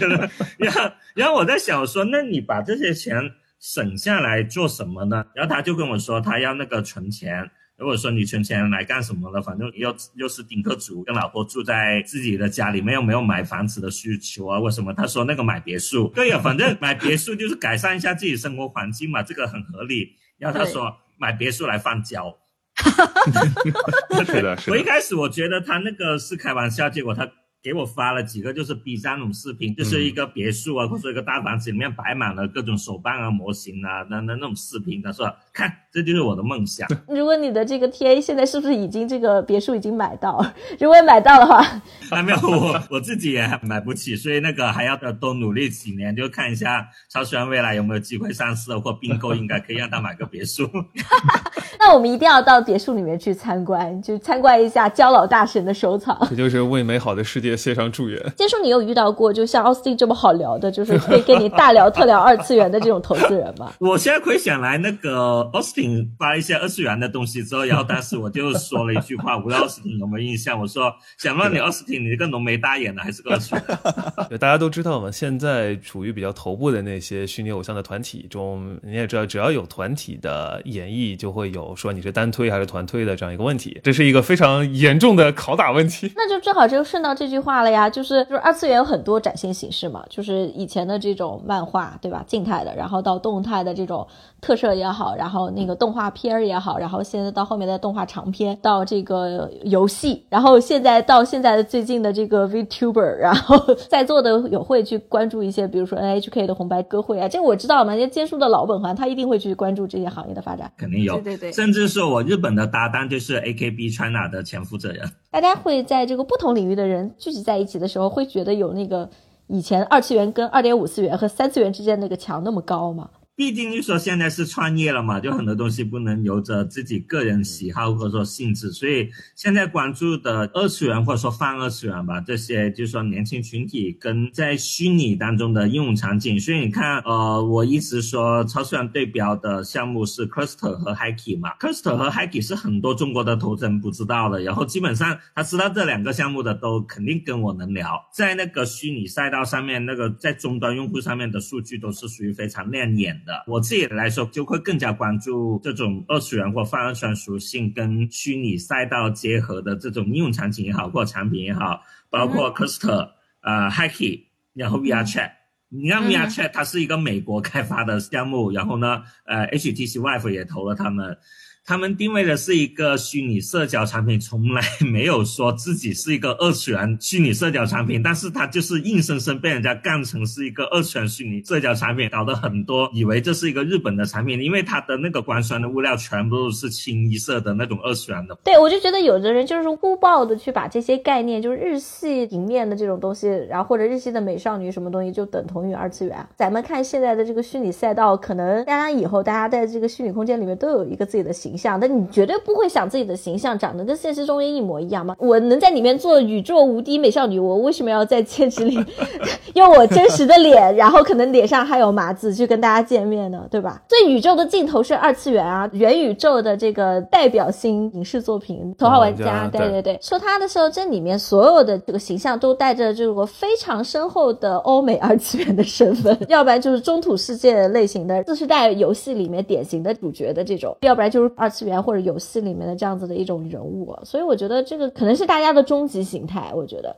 [0.00, 3.30] 就是然后然后我在想，我说那你把这些钱
[3.60, 5.26] 省下来做什么呢？
[5.34, 7.50] 然后他就跟我说，他要那个存钱。
[7.78, 9.40] 如果说你存钱来干什么了？
[9.40, 14.58] 反正又又是顶客族，跟老婆住在自己的家里面，又没有买房子的需求啊？
[14.58, 14.92] 为什么？
[14.92, 20.16] 他说那个买别墅，对呀， 反正买别墅就是改善一下自己生活环境嘛，这个很合理。
[20.38, 22.36] 然后他说买别墅来放胶，
[24.26, 24.72] 是的，是的。
[24.72, 27.30] 我一开始我觉得他那个是开玩笑，结果他。
[27.62, 35.02] 给我发了几个就是 B 站那种视频，就是一个别墅啊，或者一个大房子里面摆满了各种手办啊、模型啊，那那那种视频。
[35.02, 40.44] 他说：“看，这就是我的梦想。”如果你的这个 TA 现在是不是已经这个别墅已经买到？
[40.78, 41.62] 如果买到的话，
[42.10, 50.68] 还没有，我我自己也买不起，所以那个还要多努力几年，就看一下超虽然未来有没有机会上市或并购，应该可以让他买个别墅。
[51.80, 56.16] 那我们一定要到别墅里面去参观，就参观一下焦老大神的收藏。
[56.28, 58.18] 这就是为美好的世界献上祝愿。
[58.36, 63.72] 坚叔，你有遇到过就像奥斯汀这么好聊的，就是 可以跟你大聊特聊二次元的这种投资人吗？
[63.80, 70.58] 我现在回想来，那个奥斯汀发一些二次元的东西之后，然后当时我就说了一句话，我不知道奥斯汀有没有印象？
[70.58, 73.64] 我说想问你，奥斯汀，你这个浓眉大眼的还是个二次元？
[74.30, 86.12] 对，大家都知道嘛，现在处于比较头部的那些虚拟偶像的团体中，你也知道，只要有团体的演绎，就会有说你是单推还是团推的这样一个问题，这是一个非常严重的拷打问题。
[86.14, 92.24] 那就正好就顺到这句话了呀，就是就是二次元有很多展现形式嘛，就是以前的这种漫画，对吧？
[92.26, 94.06] 静态的，然后到动态的这种
[94.40, 103.56] 特摄也好，然后那个动画片儿也好，然后现在到后面的动画长片，到这个游戏，然后现在到现在的最近的这个 VTuber，然后
[103.88, 115.08] 在座的有会去关注一些，比如说 NHK 的红白歌会啊，这个我知道嘛，因为坚叔的老本行，他一定会去关注这些行业的发展，肯定有，对对对，甚至是我日本的搭档就是 AKB China 的前负责人。
[115.30, 119.06] 大家会在这个不同领域的人聚集在一起的时候，会觉得有那个
[119.48, 123.10] 以前二次元跟二点五次元和三次元之间那个墙那么高吗？
[123.38, 136.40] 毕竟就说现在是创业了嘛，就很多东西不能由着自己个人喜好或者说性质，所以现在关注的二次元或者说泛二次元吧，这些就是说年轻群体跟在虚拟当中的应用场景。
[136.40, 153.22] 所以你看，呃，我一直说超次元对标的项目是 Cluster 和 Hiki 嘛，Cluster 和 Hiki 是很多中国的投资人不知道的，然后基本上他知道这两个项目的都肯定跟我能聊，在那个虚拟赛道上面，那个在终端用户上面的数据都是属于非常亮眼。
[153.46, 163.10] 我自己来说，就会更加关注这种二次元或泛二次元属性跟虚拟赛道结合的这种应用场景也好，或产品也好，包括 Cluster、
[163.40, 165.30] 呃 Hacky，然后 VR Chat。
[165.68, 171.18] 你看 VR Chat，它是一个美国开发的项目，然后呢，呃 HTC Vive 也投了他们。
[171.68, 188.34] 他们定位的是一个虚拟社交产品，从来没有说自己是一个二次元虚拟社交产品，但是它就是硬生生被人家干成是一个二次元虚拟社交产品，搞得很多以为这是一个日本的产品，因为它的那个官宣的物料全部都是清一色的那种二次元的。
[188.42, 196.26] 对，我就觉得有的人就是忽爆的去把这些概念，就是日系平面的这种东西，然后或者日系的美少女什么东西，就等同于二次元。
[196.34, 201.57] 咱们看现在的这个虚拟赛道，可能大家以后大家在这个虚拟空间里面都有一个自己的形。
[201.58, 205.16] 想的你绝对不会想自己的形象长得跟现实中间一模一样吗？
[205.18, 208.78] 我能在里面做宇宙无敌美少女，我为什么要在现实里
[209.54, 213.44] 用我真实的脸，然后可能脸上还有麻子去跟大家见面呢？
[213.50, 213.82] 对吧？
[213.88, 231.47] 所以宇宙的尽头是二次元啊，元宇宙的这个代表性影视作品《头号玩家》，对对对，说它的时候，这里面所有的这个形象都带着这个非常深厚的欧美二次元的身份，要不然就是中土世界类型的次世代游戏里面典型的主角的这种，要不然就是二。
[231.48, 236.52] 二次元或者游戏里面的这样子的一种人物，所以我觉得这个可能是大家的终极形态。
[236.54, 236.94] 我觉得。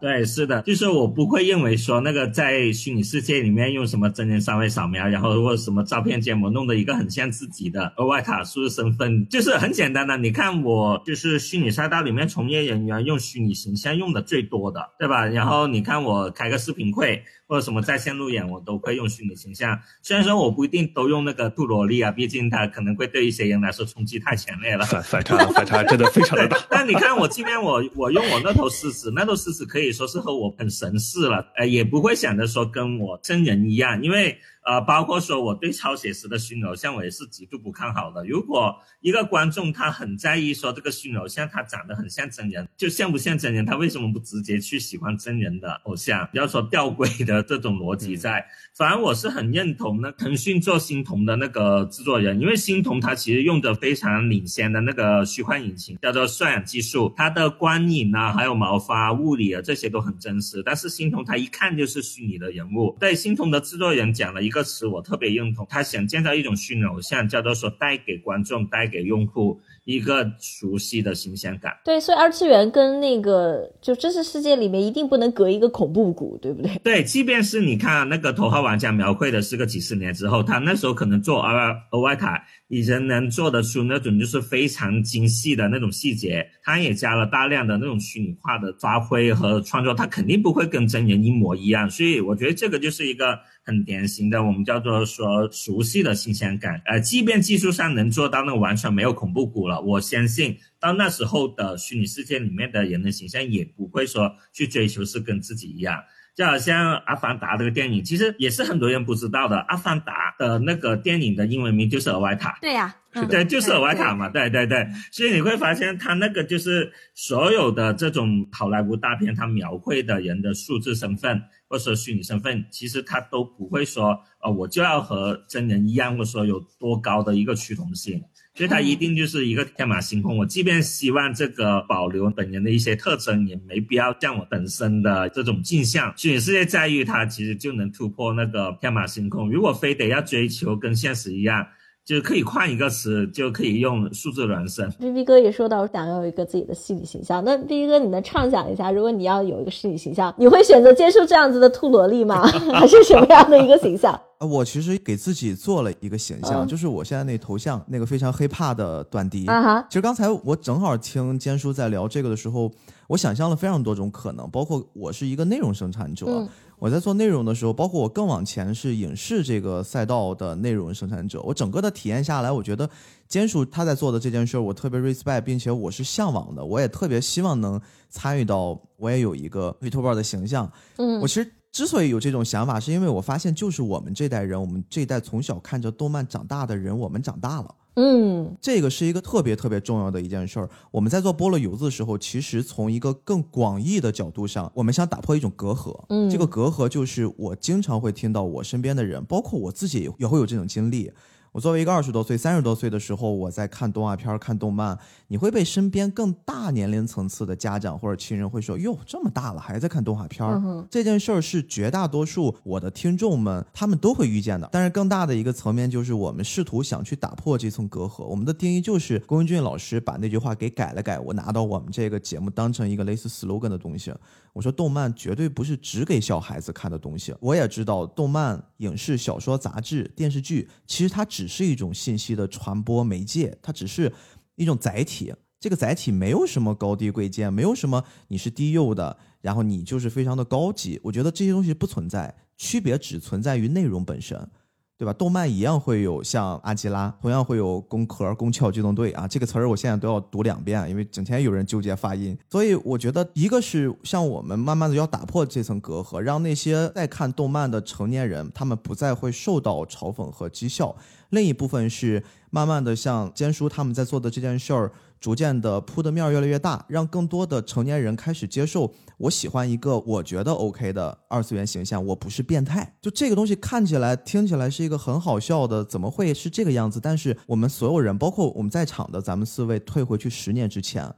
[0.00, 10.16] 对，是的，就是我不会认为说那个在虚拟世界里面用什么真人三维扫描，然后或者什么照片建模弄的一个很像自己的额外卡数字身份，就是很简单的。
[10.16, 15.26] 你看我就是虚拟赛道里面从业人员用虚拟形象用的最多的，对吧？
[15.26, 19.76] 然后你看我开个视频会或者什么在线路演，我都会用虚拟形象。
[20.02, 26.56] 虽然说我不一定都用那个杜萝莉啊，毕竟它可能会对一些人来说冲击太强烈了，反反差反差真的非常的大。
[26.70, 29.64] 但你看我今天我我用我那头狮子，那头狮子。
[29.64, 38.24] 可以说是和我很神似了，呃，也不会想着说跟我真人一样，因为呃，包括说我对超写实的虚拟偶像，我也是极度不看好的。
[38.24, 46.26] 如果一个观众他很在意说这个虚拟偶像他长得很像真人，就像不像真人，他为什么不直接去喜欢真人的偶像？
[46.32, 48.44] 不要说吊诡的这种逻辑在。
[48.74, 60.60] 反而我是很认同那，腾讯做星童的那个制作人，因为星童他其实用的非常领先的那个虚幻引擎，叫做渲染技术，它的光影啊，还有毛发、物理啊这些都很真实。
[60.64, 62.96] 但是星童他一看就是虚拟的人物。
[62.98, 69.60] 对星童的制作人讲了一个词，我特别认同，他想建造一种虚拟偶像，叫做说带给观众、带给用户。
[69.84, 76.74] 一个熟悉的形象感，对，所以二次元跟那个就真实世界里面一定不能隔一个恐怖谷，对不对？
[76.82, 82.42] 对，即便是你看那个头号玩家描绘的是个几十年之后，他那时候可能做额额外卡，
[82.74, 93.38] 已经能做得出那种就是非常精细的那种细节，他也加了大量的那种虚拟化的发挥和创作，他肯定不会跟真人一模一样，所以我觉得这个就是一个。
[93.66, 96.82] 很典型的，我们叫做说熟悉的新鲜感。
[96.84, 105.98] 呃，即便技术上能做到那完全没有恐怖谷了，我相信到那时候的虚拟世界里面的人的形象也不会说去追求是跟自己一样。
[106.34, 112.50] 就好像《阿凡达》这个电影，其实也是很多人不知道的，《阿凡达》的那个电影的英文名就是《尔外塔》。
[112.60, 112.94] 对呀，
[113.28, 114.28] 对，就是尔外塔嘛。
[114.28, 121.42] 对对对，所以你会发现，他那个就是所有的这种好莱坞大片，他描绘的人的数字身份。
[121.66, 128.22] 或者说虚拟身份，其实他都不会说，呃，我就要和真人一样，或者说有多高的一个趋同性，
[128.54, 130.36] 所以它一定就是一个天马行空。
[130.38, 136.12] 我即便希望这个保留本人的一些特征，也没必要像我本身的这种镜像。
[136.16, 139.50] 虚拟世界在于它其实就能突破那个天马行空。
[139.50, 141.66] 如果非得要追求跟现实一样。
[142.04, 144.90] 就可以换一个词，就可以用数字孪生。
[145.00, 152.46] B B 哥也说到想要一个自己的虚拟形象，那 B B 哥你能畅想一下，如果你要有一个虚拟形象，你会选择接受这样子的兔萝莉吗？
[152.74, 154.12] 还是什么样的一个形象？
[154.36, 159.46] 啊，我其实给自己做了一个形象，就是我现在那头像，那个非常黑怕的短笛。
[159.46, 159.86] 啊哈。
[159.88, 162.70] 其实刚才我正好听坚叔在聊这个的时候，
[163.08, 166.46] 我想象了非常多种可能，包括我是一个内容生产者。
[166.84, 172.86] 我在做内容的时候，包括我更往前是影视这个赛道的内容生产者，我整个的体验下来，我觉得
[173.26, 180.70] 坚叔他在做的这件事儿，我特别 respect，并且我是向往的，我也特别希望能参与到，我也有一个 Vtuber 的形象。
[180.96, 187.74] 嗯，我其实之所以有这种想法，是因为我发现，就是我们这代人，我们这一代从小看着动漫长大的人，我们长大了。
[187.96, 190.68] 嗯，这个是一个特别特别重要的一件事儿。
[190.90, 195.98] 我们在做菠萝油子的时候，其实从一个更广义的角度上，我们想打破一种隔阂。
[196.08, 201.12] 嗯，这个隔阂就是我经常会听到我身边的人，包括我自己也会有这种经历。
[201.54, 210.44] 我作为一个二十多岁、三十多岁的时候，我在看动画片、看动漫，你会被身边更大年龄层次的家长或者亲人会说：“哟，这么大了还在看动画片？”
[210.90, 214.68] 这件事儿是绝大多数我的听众们他们都会遇见的。
[214.72, 218.24] 但是更大的一个层面就是，我们试图想去打破这层隔阂。
[218.24, 224.12] 我们的定义就是龚文俊老师把那句话给改了改，我拿到我们这个节目当成一个类似 slogan 的东西。
[224.52, 227.32] 我说，动漫绝对不是只给小孩子看的东西。
[227.38, 231.43] 我也知道，动漫、影视、小说、杂志、电视剧，其实它只。
[231.44, 234.10] 只是一种信息的传播媒介，它只是
[234.54, 235.30] 一种载体。
[235.60, 240.98] 这个载体没有什么高低贵贱，没有什么你是低幼的，然后你就是非常的高级。
[241.02, 244.48] 我觉得这些东西不存在，区别只存在于内容本身。
[244.96, 245.12] 对吧？
[245.12, 252.38] 动漫一样会有像阿基拉，同样会有攻壳、攻壳机动队啊，这个词儿我现在都要读两遍，因为整天有人纠结发音。
[252.48, 260.94] 所以我觉得，一个是像我们慢慢的要打破这层隔阂，让那些在看动漫的成年人，他们不再会受到嘲讽和讥笑；
[261.30, 264.92] 另一部分是慢慢的像坚叔他们在做的这件事儿。
[265.24, 268.92] 逐渐的铺的面越来越大，让更多的成年人开始接受。
[269.16, 272.94] 我喜欢一个我觉得 OK 的二次元形象，我不是变态。
[273.00, 277.00] 就这个东西看起来、听起来是一个很好笑的，怎么会是这个样子？
[277.00, 281.10] 但是我们所有人，包括我们在场的咱们四位，退回去十年之前。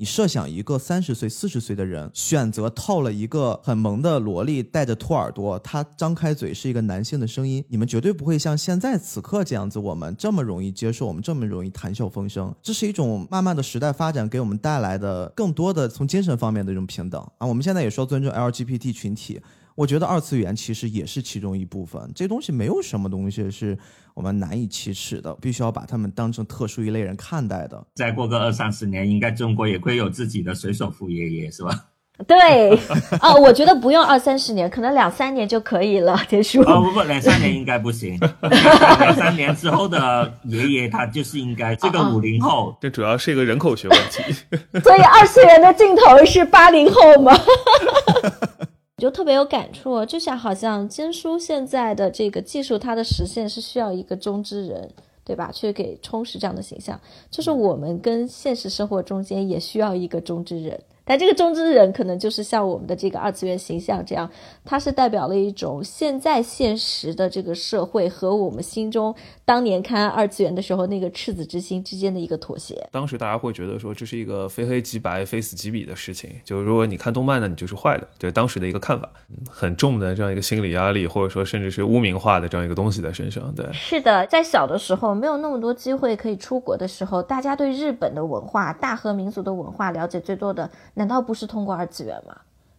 [0.00, 12.54] 你设想一个三十岁、四十岁的人选择套了一个很萌的萝莉，带着兔耳朵，他张开嘴是一个男性的声音，你们绝对不会像现在此刻这样子，我们这么容易接受，我们这么容易谈笑风生。
[12.62, 17.44] 这是一种慢慢的时代发展给我们带来的更多的从精神方面的这种平等啊。
[17.44, 19.40] 我们现在也说尊重 LGBT 群体。
[19.78, 23.78] 我觉得二次元其实也是其中一部分，这东西没有什么东西是
[24.12, 27.80] 我们难以启齿的，必须要把他们当成特殊一类人看待的。
[27.94, 31.84] 再过个二三十年，应该中国也会有自己的水手服爷爷，是吧？
[32.26, 32.74] 对，
[33.20, 36.60] 啊，我觉得不用二三十年，可能两三年就可以了，结束。
[36.62, 44.32] 哦不不，两三年应该不行， 两三年之后的爷爷他就是应该这个五零后，这主要是一个人口学问题。
[44.82, 47.32] 所以二次元的尽头是八零后吗？
[48.98, 54.90] 就特别有感触，就像好像金书现在的这个技术，它的实现是需要一个中之人，
[55.24, 55.50] 对吧？
[55.52, 60.78] 去给充实这样的形象，就是我们跟现实生活中间也需要一个中之人。
[61.08, 64.30] 但这个中之人可能就是像我们的这个二次元形象这样，
[64.64, 69.14] 它是代表了一种现在现实的这个社会和我们心中
[69.46, 72.86] 当年看二次元的时候那个赤子之心之间的一个妥协。
[72.92, 79.10] 当时大家会觉得说这是一个非黑即白、非死即彼的事情，就是如果你看动漫呢，你就是坏的，对当时的一个看法，
[79.50, 83.50] 很重的这样一个心理压力，或者说甚至是污名化的这样一个东西在身上。
[83.54, 90.68] 对，是的，在小的时候没有那么多机会可以出国的时候，大家对日本的文化、大和民族的文化了解最多的。
[90.98, 92.36] 难道不是通过二次元吗？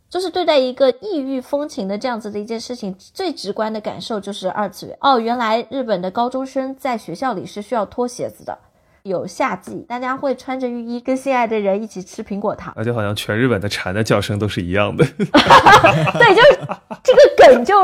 [0.10, 4.98] 就是对待一个异域风情的这样子的一件事情，最直观的感受就是二次元。
[5.00, 8.58] 哦，原来日本的高中生在学校里是需要脱鞋子的，
[9.04, 15.06] 有夏季，大家会穿着浴衣跟心爱的人一起吃苹果糖，而且好像全日本的蝉的叫声都是一样的。
[15.16, 16.60] 对，就是
[17.04, 17.76] 这个梗就。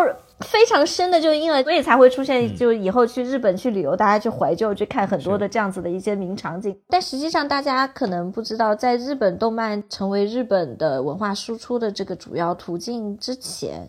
[0.41, 6.77] 非常深的，就因为所以才会出现，就以后去日本去旅游，大家去怀旧去看很多的这样子的一些名场景。
[6.89, 13.87] 但实际上，大家可能不知道，在日本动漫成为日本的文化输出的这个主要途径之前，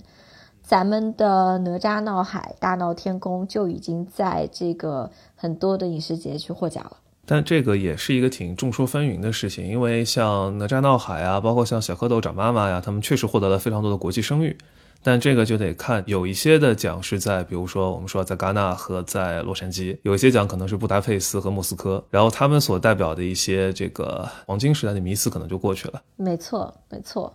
[0.62, 6.97] 咱们的哪吒闹海、大闹天宫就已经在这个很多的影视节去获奖了。
[7.27, 14.57] 但这个也是一个挺众说纷纭的事情，因为像哪吒闹海啊，包括像小蝌蚪找妈妈呀，他们确实获得了非常多的国际声誉。
[15.03, 26.03] 但这个就得看，有一些的奖是在，比如说我们说在戛纳和在洛杉矶，有一些奖可能是布达佩斯和莫斯科，然后他们所代表的一些这个黄金时代的迷思可能就过去了。
[26.16, 27.33] 没错，没错。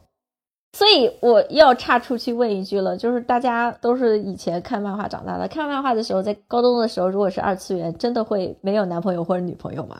[0.74, 10.00] 所以我要岔出去问一句了，就是大家都是以前看漫画长大的，看漫画的时候，在高中的时候，如果是二次元，真的会没有男朋友或者女朋友吗？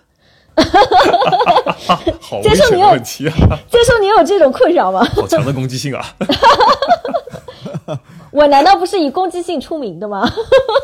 [2.20, 3.34] 好危险的问题啊！
[3.70, 5.04] 接受你有这种困扰吗？
[5.16, 6.06] 好强的攻击性啊！
[8.32, 10.30] 我难道不是以攻击性出名的吗？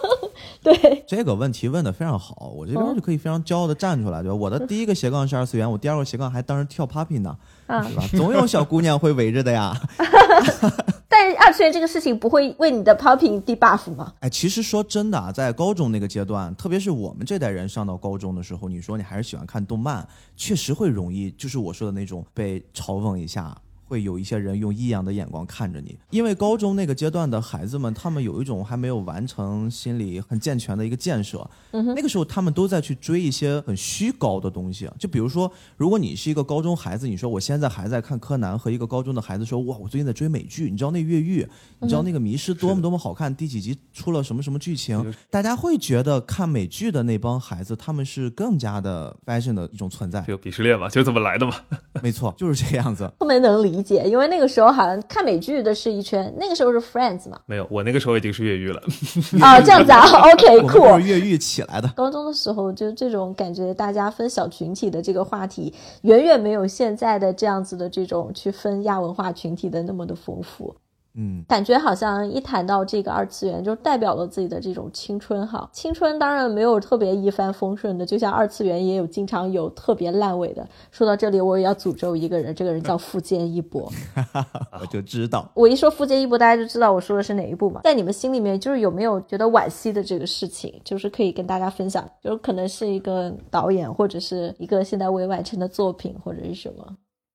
[0.63, 4.35] 对这个问题问的非常好，我这边就可以非常骄傲的站出来，对吧？
[4.35, 7.35] 我的第一个斜杠是二次元，我第二个斜杠还当时跳 popping 呢，
[7.67, 8.03] 是吧？
[8.11, 9.73] 总有小姑娘会围着的呀。
[11.09, 14.13] 但是二次元这个事情不会为你的 popping debuff 吗？
[14.19, 23.55] 哎，其实说真的啊，在高中那个阶段，特别是我们这代人上到高中的时候，你说你还是喜欢看动漫，确实会容易，就是我说的那种被嘲讽一下。
[23.87, 31.49] 会有一些人用异样的眼光看着你，因为高中那个阶段的孩子们，他们有一种还没有完成心理很健全的一个建设。
[31.71, 34.89] 那个时候，他们都在去追一些很虚高的东西。
[34.99, 41.47] 就比如说，如果你是一个高中孩子，你说我现在还在看柯南，和一个高中的孩子说，哇，我最近在追美剧，你知道那越狱，
[41.79, 50.21] 你知道那个迷失多么多么好看，第几集出了什么什么剧情，大家会觉得看美剧的那帮孩子，他们是更加的 fashion 的一种存在。
[50.21, 51.53] 就鄙视链嘛，就这么来的嘛。
[52.01, 53.09] 没错，就是这样子。
[53.19, 53.76] 特别能理。
[53.77, 57.39] 理解，因为那个时候好像看美剧的是一圈，那个时候是 Friends 嘛？
[57.45, 58.81] 没有，我那个时候已经是越狱了。
[59.39, 60.03] 啊，这样子啊，
[60.33, 60.99] OK，酷。
[60.99, 61.87] 是越狱起来的。
[61.89, 65.71] 高中的时候就这种感觉，大家分小群体的这个话题，
[66.01, 70.75] 远远没有现在的这样子的这种去分亚文化群体的那么的丰富。
[71.19, 75.67] 嗯，感觉好像一谈到这个二次元，就代表了自己的这种青春哈。
[75.73, 80.67] 青春当然没有特别一帆风顺的，就像二次元也有经常有特别烂尾的。
[80.91, 83.91] 说到这里，我也要诅咒一个人，这个人叫富坚一博。
[84.79, 87.81] 我就知道，我一说富坚一博，大家就知道我说的是哪一部嘛。
[87.83, 96.85] 在你们心里面，就是有没有觉得惋惜的这个事情，就是可以跟大家分享，就是可能是一个导演，或者是一个现在未完成的作品，或者是什么。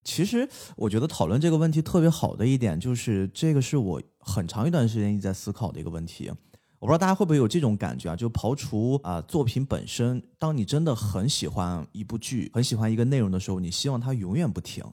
[0.04, 6.30] 其实我觉得讨论这个问题特别好的一点，就是这个是我很长一段时间一直在思考的一个问题。
[6.78, 8.16] 我不知道大家会不会有这种感觉啊？
[8.16, 14.84] 就刨除啊作品本身，当你真的很喜欢一部剧、很喜欢一个内容的时候，你希望它永远不停。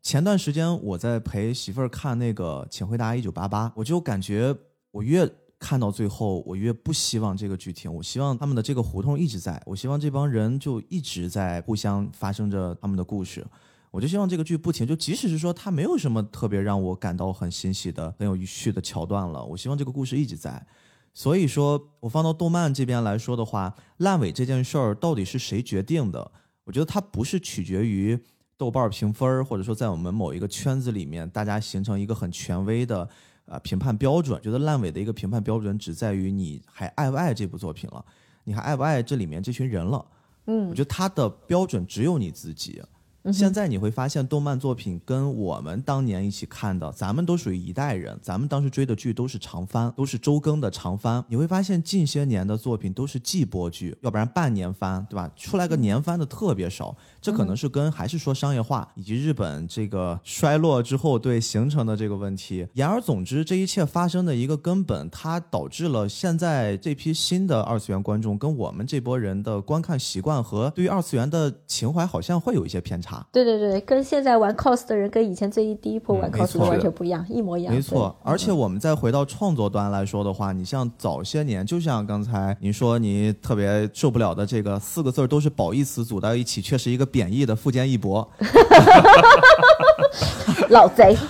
[0.00, 4.56] 前段时间我在陪媳妇儿看那个《请回答一九八八》，我就感觉
[4.90, 7.92] 我越看到最后，我越不希望这个剧停。
[7.92, 13.46] 我希望他们的这个胡同一直在，我希望这帮人就一直在互相发生着他们的故事。
[13.94, 20.66] 我就希望这个剧不停，就即使是说它没有什么特别让我感到很欣喜的、很有趣的桥段了，我希望这个故事一直在。
[21.12, 26.32] 所以说我放到动漫这边来说的话，烂尾这件事儿到底是谁决定的？
[26.64, 28.18] 我觉得它不是取决于
[28.56, 33.08] 豆瓣评分，或者说在我们某一个圈子里面大家形成一个很权威的
[33.44, 34.42] 呃评判标准。
[34.42, 38.04] 觉得烂尾的一个评判标准只在于你还爱不爱这部作品了，
[38.42, 40.04] 你还爱不爱这里面这群人了。
[40.46, 42.82] 嗯，我觉得它的标准只有你自己。
[43.32, 51.24] 现在你会发现，动漫作品跟我们当年一起看的，咱们都属于一代人，咱们当时追的剧都是长番，都是周更的长番。
[51.28, 55.30] 你会发现近些年的作品都是季播剧，要不然半年番，对吧？
[55.36, 62.66] 出来个年番的特别少，这可能是跟还是说商业化以及日本这个衰落之后对形成的这个问题。
[62.74, 73.13] 言而总之，这一切发生的一个根本，它导致了现在这批新的二次元观众跟我们这波人的观看习惯和对于二次元的情怀好像会有一些偏差。
[73.32, 77.74] 对对对，跟现在玩 cos 的人跟以前最第一波玩 cos 的完全不一样，一模一样。
[77.74, 88.28] 没错，而且我们再回到创作端来说的话，你像早些年，就像刚才您说你特别受不了的这个四个字都是褒义词组到一起，却是一个贬义的富坚义博，
[90.70, 91.16] 老贼。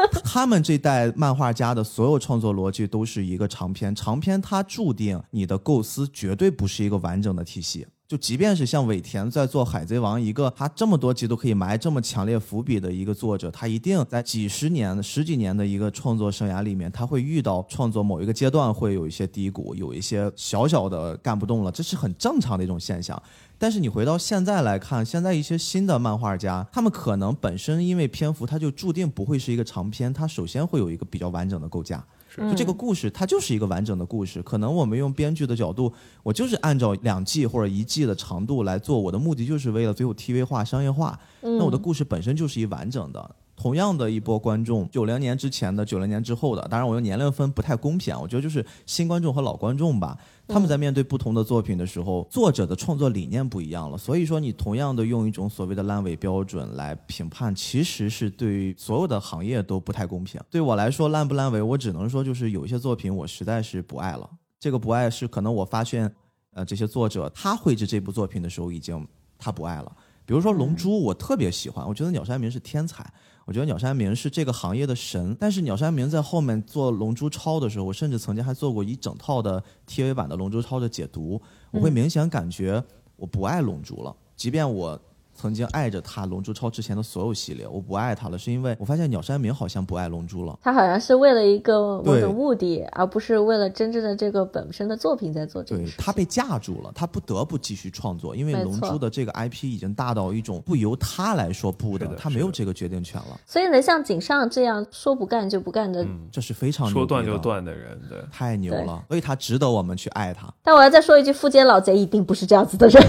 [0.24, 7.86] 他们这代漫画家的所有创作逻辑都是一个长篇，长篇它注定你的构思绝对不是一个完整的体系。
[8.10, 23.22] 就即便是像尾田在做《海贼王》，一个他这么多集都可以埋这么强烈伏笔的一个作者，他一定在几十年、十几年的一个创作生涯里面，他会遇到创作某一个阶段会有一些低谷，有一些小小的干不动了，这是很正常的一种现象。
[23.56, 32.04] 但是你回到现在来看，现在一些新的漫画家，他们可能本身因为篇幅，他就注定不会是一个长篇，他首先会有一个比较完整的构架。
[32.36, 34.40] 就这个故事，它就是一个完整的故事。
[34.42, 41.18] 可能我们用编剧的角度，我就是按照两季或者一季的长度来做，我的目的就是为了最后 TV 化、商业化。
[41.40, 43.36] 那我的故事本身就是一完整的。
[43.60, 50.18] 同样的一波观众，九零年之前的、九零年之后的，当然我用年龄分不太公平，我觉得就是新观众和老观众吧。
[50.48, 60.40] 他们在面对不同的作品的时候，作者的创作理念不一样了，所以说你同样的用一种所谓的烂尾标准来评判，其实是对于所有的行业都不太公平。
[60.48, 64.26] 对我来说，烂不烂尾，我只能说就是有一些作品我实在是不爱了。
[64.58, 66.10] 这个不爱是可能我发现，
[66.54, 69.06] 呃，这些作者他绘制这部作品的时候已经
[69.36, 69.92] 他不爱了。
[70.24, 73.04] 比如说《龙珠》，我特别喜欢，我觉得鸟山明是天才。
[73.50, 81.42] 我觉得鸟山明是这个行业的神，但是鸟山明在后面做《龙珠超》的时候，我甚至曾经还做过一整套的 TV 版的《龙珠超》的解读，
[81.72, 82.80] 我会明显感觉
[83.16, 84.96] 我不爱龙珠了，即便我。
[85.40, 90.58] 曾经爱着他《龙珠超》之前的所有系列，我不爱他了，是因为我发现鸟山明好像不爱龙珠了。
[90.62, 95.82] 他好像是为了一个某种目的，而不是为了真正的这个本身的作品在做这个。
[95.82, 103.40] 对他被架住了，他不得不继续创作，因为龙珠的这个 IP 已经大到一种不由他来说不的，他没有这个决定权了。
[103.46, 109.02] 所以能像井上这样说不干就不干的，这是非常说断就断的人，对，太牛了。
[109.08, 110.52] 所以他值得我们去爱他。
[110.62, 113.02] 但我要再说一句，富坚老贼一定不是这样子的人。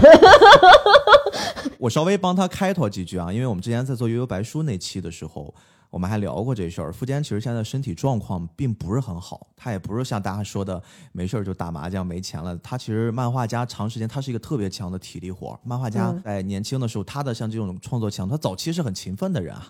[1.81, 5.51] 我稍微帮他开拓几句啊，因为我们之前在做悠悠白书那期的时候，
[5.89, 6.93] 我们还聊过这事儿。
[6.93, 10.79] 富坚其实现在身体状况并不是很好，他也不是像大家说的
[11.11, 12.55] 没事儿就打麻将没钱了。
[12.57, 15.59] 他其实漫画家长时间，他是一个特别强的体力活。
[15.63, 19.65] 漫画家在年轻的时候，他的像这种创作强，他早期是很勤奋的人啊。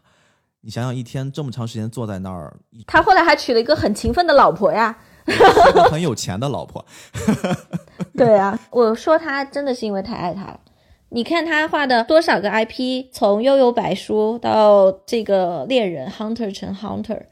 [0.59, 2.53] 你想想，一天这么长时间坐在那儿，
[2.85, 4.93] 他后来还娶了一个很勤奋的老婆呀，
[5.89, 6.85] 很有钱的老婆。
[8.17, 10.59] 对啊，我说他真的是因为太爱他了。
[11.13, 17.23] 你看他画的多少个 IP，从悠悠白书到这个猎人 Hunter 成 Hunter。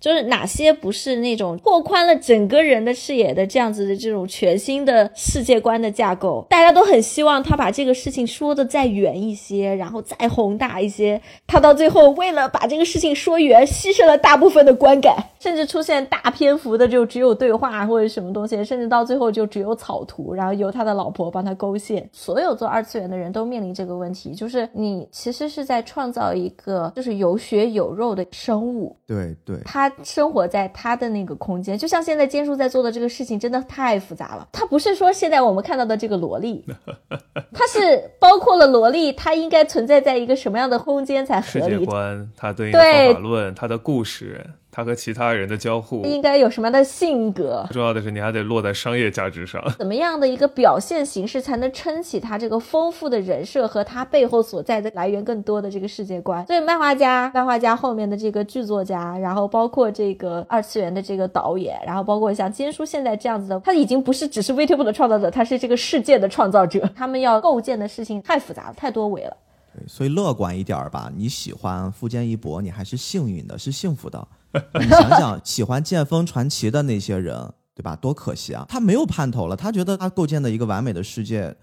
[0.00, 11.20] 就是哪些不是那种拓宽了整个人的视野的这样子的这种全新的世界观的架构，大家都很希望他把这个事情说的再远一些，然后再宏大一些。
[11.46, 22.08] 他到最后为了把这个事情说圆，牺牲了大部分的观感， 甚至出现大篇幅的就只有对话或者什么东西，甚至到最后就只有草图，然后由他的老婆帮他勾线。
[22.12, 28.96] 所有做二次元的人都面临这个问题，就是你其实是在创造一个就是有血有肉的生物。
[29.04, 29.87] 对对，他。
[30.02, 34.48] 生活在他的那个空间，就像现在坚叔在做的这个事情，真的太复杂了。
[34.52, 36.64] 他不是说现在我们看到的这个萝莉，
[37.52, 41.74] 他是包括了萝莉，它应该存在在一个什么样的空间才合理？
[41.74, 44.44] 世界观，他对应的方法论，他的故事。
[44.70, 47.66] 他和其他人的交互应该有什么样的性格？
[47.70, 49.62] 重要的是，你还得落在商业价值上。
[49.78, 56.46] 怎么样的一个表现形式才能撑起他这个丰富的人设和他背后所在的来源更多的这个世界观？
[56.46, 66.78] 所以，漫画家、漫画家后面的这个剧作家，然后包括这个二次元的这个导演，然后包括像坚叔现在这样子的，他已经不是只是 VTuber 的创造者，他是这个世界的创造者。
[66.94, 69.36] 他们要构建的事情太复杂了，太多维了。
[69.74, 71.10] 对，所以乐观一点吧。
[71.16, 74.28] 你喜欢富坚义博，你还是幸运的，是幸福的。
[74.80, 77.94] 你想想，喜欢剑锋传奇的那些人，对吧？
[77.96, 78.64] 多可惜啊！
[78.68, 81.54] 他没有盼头了，他觉得他构建的一个完美的世界，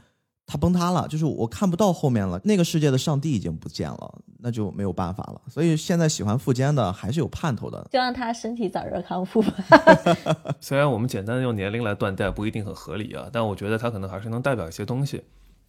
[0.45, 2.39] 他崩塌了，就是我看不到后面了。
[2.43, 5.41] 那个世界的上帝已经不见了，那就没有办法了。
[5.49, 9.43] 所以现在喜欢富坚的还是有盼头的，希望他身体早日康复。
[10.61, 15.23] 虽然我们简单的用年龄来断代不一定很合理啊，但我觉得他可能还是能代表一些东西。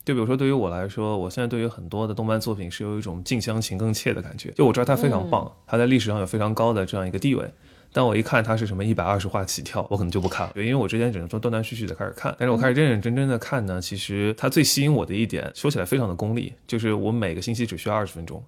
[0.06, 4.52] 就比如说对于我来说，我现在对于很多的动漫作品是有一种近乡情更怯的感觉。
[4.52, 7.44] 就我知道它非常棒，它在历史上有非常高的这样一个地位。
[7.92, 12.32] 但我一看它是什么一百二十话起跳，我可能就不看了，因为我之前只能说断断续续的开始看。
[12.38, 18.40] 但是我开始认认真真的看呢，其实它最吸引我的一点，说起来非常的功利，就是我每个星期只需要二十分钟，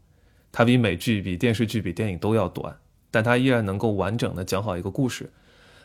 [0.53, 2.73] 它比美剧、比电视剧、比电影都要短，
[3.11, 5.29] 但它依然能够完整的讲好一个故事。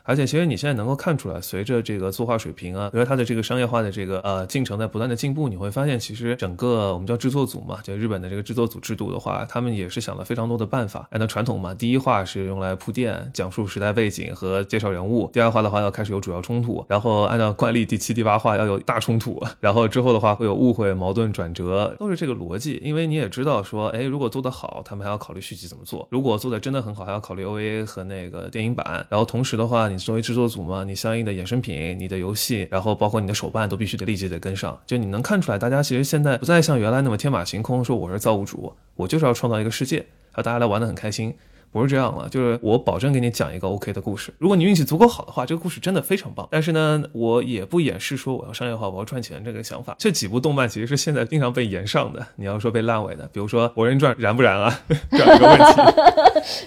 [0.04, 11.08] 而且其实你现在能够看出来，随着这个作画水平啊，随着它的这个商业化的这个呃进程在不断的进步，你会发现其实整个我们叫制作组嘛，就日本的这个制作组制度的话，他们也是想了非常多的办法。
[11.12, 22.82] 按照传统嘛，第一话是用来铺垫、讲述时代背景和介绍人物；第二话的话要开始有主要冲突，然后按照惯例第七、第八话要有大冲突，然后之后的话会有误会、矛盾、转折，都是这个逻辑。
[22.84, 29.06] 因为你也知道说，哎，如果做得好，他们还要考虑续集怎么做；如果做的真的很好，还要考虑 OVA 和那个电影版。
[29.10, 30.84] 然后同时的话，你作为制作组嘛。
[30.84, 34.78] 你相应的衍生品、你的游戏，然后包括你的手办，都必须得立即得跟上。
[34.86, 41.34] 就你能看出来，大家其实现在不再像原来那么天马行空，说我是造物主，我就是要创造一个世界，让大家来玩的很开心。
[41.74, 44.32] 不是这样了，就是我保证给你讲一个 OK 的故事。
[44.38, 46.48] 如果你运气足够好的话，这个故事真的非常棒。
[46.52, 49.96] 但是呢，我也不掩饰说我要商业化，我要赚钱这个想法。
[49.98, 52.24] 这几部动漫其实是现在经常被延上的。
[52.36, 54.80] 你要说被烂尾的，比如说《博人传》燃不燃啊？
[55.10, 55.82] 这样一个问题。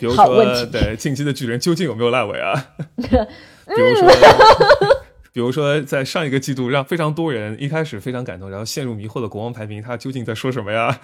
[0.00, 2.66] 比如 说，对近期的巨人究竟有没有烂尾啊？
[2.98, 4.08] 比如说，
[5.32, 10.98] 比如说，在上一个季度，让非常多人一开始非常感动，然后陷入迷惑的国王排名，他究竟在说什么呀？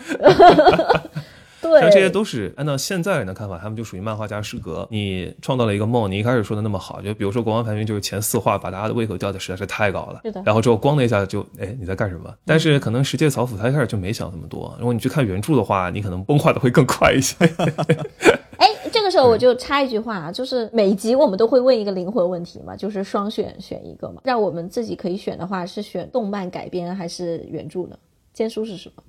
[1.62, 4.86] 对，像这些都是按照现在人的看法，他们就属于漫画家失格。
[4.90, 10.20] 你创造了一个梦，你一开始说的那么好，就比如说国王排名就是前四话，把大家的胃口吊的实在是太高了。
[10.24, 10.42] 是的。
[10.44, 12.34] 然后之后咣的一下就，哎，你在干什么？
[12.44, 14.74] 但是可能石界草辅他一开始就没想那么多。
[14.78, 17.36] 如果你去看原著的话，你可能崩坏的会更快一些。
[18.58, 27.96] 哎，这个时候我就插一句话啊，就是每集我们都会问一个灵魂问题嘛，就是双选选一个嘛，让我们自己可以选的话，是选动漫改编还是原著呢？
[28.32, 29.02] 坚叔是什么？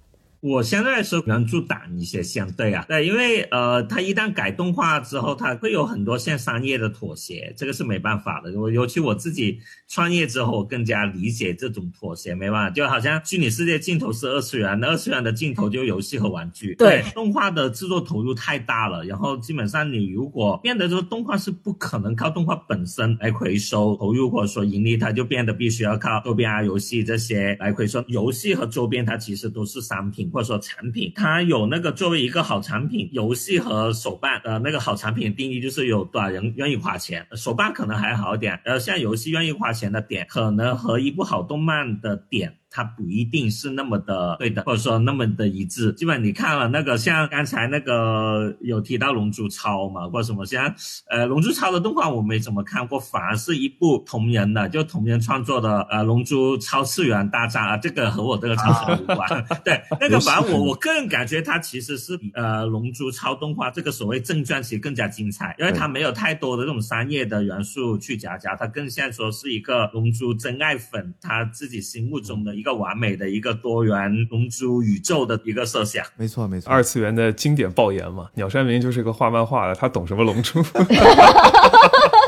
[0.43, 8.51] 我相对来说原著党一些，相对啊，对，因为呃，它一旦改动画之后，它会有很多像商业的妥协，这个是没办法的。
[8.59, 16.75] 我尤其我自己创业之后，我更加理解这种妥协，没办法，就好像虚拟世界镜头是二次元，那二次元的镜头就游戏和玩具。
[16.75, 28.03] 对，动画的制作投入太大了，然后基本上你如果变得说动画是不可能靠动画本身来回收投入或者说盈利，它就变得必须要靠周边啊、游戏这些来回收。
[28.09, 30.29] 游戏和周边它其实都是商品。
[30.33, 42.57] 或者说产品，它有那个作为一个好产品，游戏和手办，呃，那个好产品的定义就是有多少人愿意花钱，手办可能还好点，呃，像游戏愿意花钱的点，可能和一部好动漫的点。
[42.75, 45.93] 它不一定是那么的对的，或者说那么的一致。
[45.93, 50.73] 基本你看了那个，像刚才那个有提到《龙珠超》嘛，或者什么像，
[51.07, 59.45] 呃，《龙珠超》的动画我没怎么看过，反而是一部同人的，就同人创作的，呃，《龙珠超次元大战》啊，这个和我这个超神无关。
[59.63, 72.55] 对，那个反而我我个人感觉它其实是比呃《龙珠超》动画这个所谓正传其实更加精彩，因为它没有太多的这种商业的元素去夹杂，它更像说是一个龙珠真爱粉他自己心目中的。
[72.62, 78.27] 一个完美的一个多元龙珠宇宙的一个设想，没错没错，二次元的经典爆言嘛。
[78.33, 80.63] 鸟山明就是个画漫画的，他懂什么龙珠？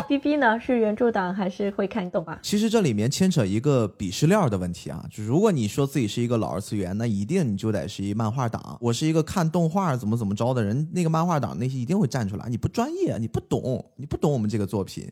[0.08, 2.38] B B 呢是原著党还是会看动画？
[2.44, 8.78] 其实这里面牵扯一个鄙视链的问题啊，就是如果你说自己是一个老二次元，那一定你就得是一漫画党。
[8.80, 15.12] 我是一个看动画怎么怎么着的人，那个漫画党那些一定会站出来，你不专业，你不懂，你不懂我们这个作品。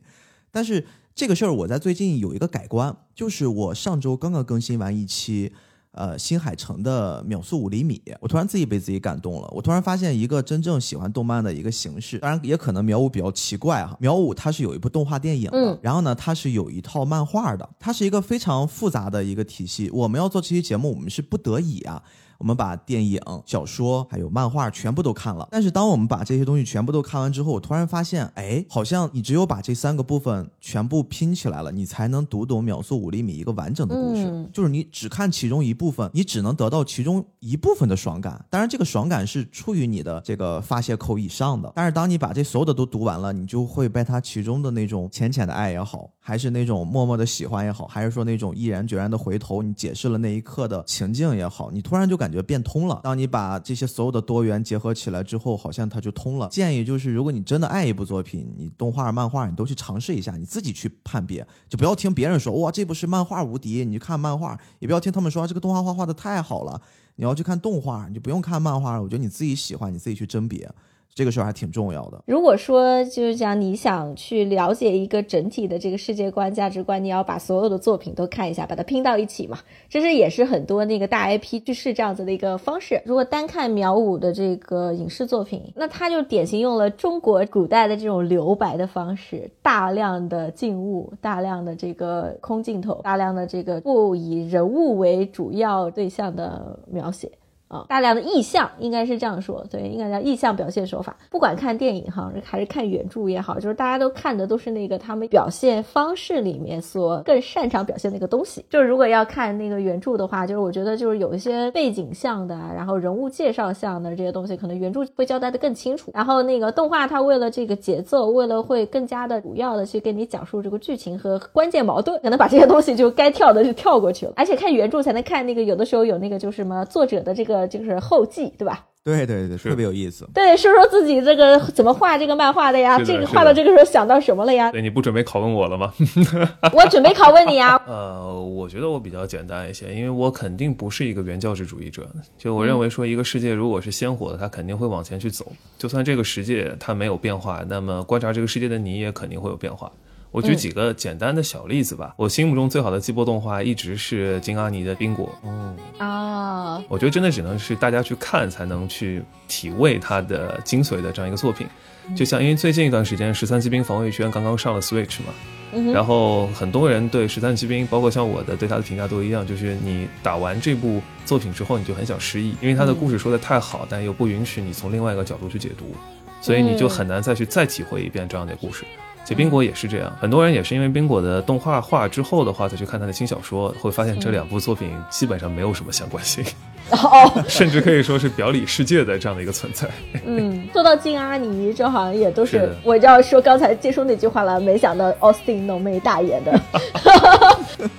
[0.52, 0.86] 但是。
[1.14, 5.52] 这个事儿我在最近有一个改观，就是我上周刚刚更新完一期，
[5.92, 9.48] 呃，新海诚的秒速五厘米，我突然自己被自己感动了。
[9.52, 13.96] 我突然发现一个真正喜欢动漫的一个形式，当然也可能秒五比较奇怪哈。
[14.00, 19.88] 秒五它是有一部动画电影的，然后呢，它是有一套漫画的，它是一个非常复杂的一个体系。
[19.90, 22.02] 我们要做这期节目，我们是不得已啊。
[22.38, 34.48] 我们把电影、小说还有漫画全部都看了，但是当我们把这些东西全部都看完之后，我突然发现，哎，好像你只有把这三个部分全部拼起来了，你才能读懂《秒速五厘米》一个完整的故事。
[34.52, 38.44] 就是你只看其中一部分，你只能得到其中一部分的爽感。
[38.50, 41.72] 当然，这个爽感是出于你的这个发泄口以上的。
[41.74, 52.44] 但是，当你把这所有的都读完了，你就会被它其中的那种浅浅的爱也好，还是那种默默的喜欢也好，还是说那种毅然决然的回头，你解释了那一刻的情境也好，你突然就感觉。
[52.44, 53.00] 变通了。
[53.02, 56.46] 当你把这些所有的多元结合起来之后，好像它就通了。
[56.50, 66.80] 建议就是，如果你真的爱一部作品，你动画、漫画你都去尝试一下，你自己去判别，就不要听别人说哇这部是漫画无敌，你去看漫画；也不要听他们说这个动画画画的太好了，
[67.16, 69.02] 你要去看动画，你就不用看漫画了。
[69.02, 70.70] 我觉得你自己喜欢，你自己去甄别。
[71.14, 72.20] 这个事儿还挺重要的。
[72.26, 79.58] 如果说就是讲你想去了解一个整体的这个世界观、价值观，你要把所有的作品都看一下，把它拼到一起嘛。
[79.88, 83.00] 这是也是很多那个大 IP 去试这样子的一个方式。
[83.04, 97.30] 如果单看苗五的这个影视作品，那他就典型用了中国古代的这种留白的方式，大量的静物，大量的这个空镜头，大量的这个不以人物为主要对象的描写。
[97.66, 101.16] 啊，大量的意象应该是这样说，对，应该叫意象表现手法。
[101.30, 108.64] 不管看电影哈，还是看原著也好，就是大家都看的都是那个他们表现方式里面所更擅长表现那个东西。
[108.68, 116.10] 就是如果要看那个原著的话，就是我觉得就是有一些背景像的，然后人物介绍像的这些东西，可能原著会交代的更清楚。
[116.14, 124.34] 然后那个动画它为了这个节奏，为了会更加的主要的去跟你讲述这个剧情和关键矛盾，可能把这些东西就该跳的就跳过去了。
[124.36, 127.53] 而且看原著才能看那个有的时候有那个就是什么作者的这个。
[127.54, 128.86] 个就是后记，对吧？
[129.04, 130.26] 对对对，特别有意思。
[130.32, 132.98] 对，说说自己这个怎么画这个漫画的呀？
[133.04, 134.72] 这个画到这个时候想到什么了呀？
[134.72, 135.92] 对，你不准备拷问我了吗？
[136.72, 137.78] 我准备拷问你呀。
[137.86, 142.08] 呃，我觉得我比较简单一些，因为我肯定不是一个原教旨主义者。
[142.38, 145.52] 就我认为说，一个世界如果是鲜活的，它肯定会往前去走。
[145.76, 149.92] 就算这个世界它没有变化，那么观察这个世界的你也肯定会有变化。
[150.34, 152.12] 我举几个简单的小例子吧。
[152.16, 155.32] 我心目中最好的季播动画一直是金阿尼的《冰果》。
[155.48, 161.68] 哦啊，我觉得真的只能是大家去看才能去体味它的精髓的这样一个作品。
[162.16, 175.94] 就像因为最近一段时间《十三骑兵防卫圈》刚刚上了 Switch 嘛，然后很多人对《十三骑兵》，包括像我的对它的评价都一样，就是你打完这部作品之后，你就很想失忆，因为它的故事说的太好，但又不允许你从另外一个角度去解读，
[176.40, 178.84] 所以你就很难再去再体会一遍这样的故事。
[179.24, 186.44] 其实冰果也是这样，很多人也是因为冰果的动画化之后的话，再去看他的新小说，会发现这两部作品基本上没有什么相关性，
[186.90, 189.88] 哦，甚至可以说是表里世界的这样的一个存在。
[190.24, 196.60] 嗯，说到金阿尼，这好像也都是我要说刚才接说那句话了，没想到奥斯汀浓眉大眼的。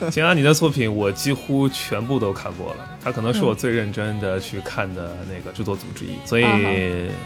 [0.10, 6.46] 金阿尼的作品我几乎全部都看过了，他可能是我最认真的去看的那个制作组之一，所以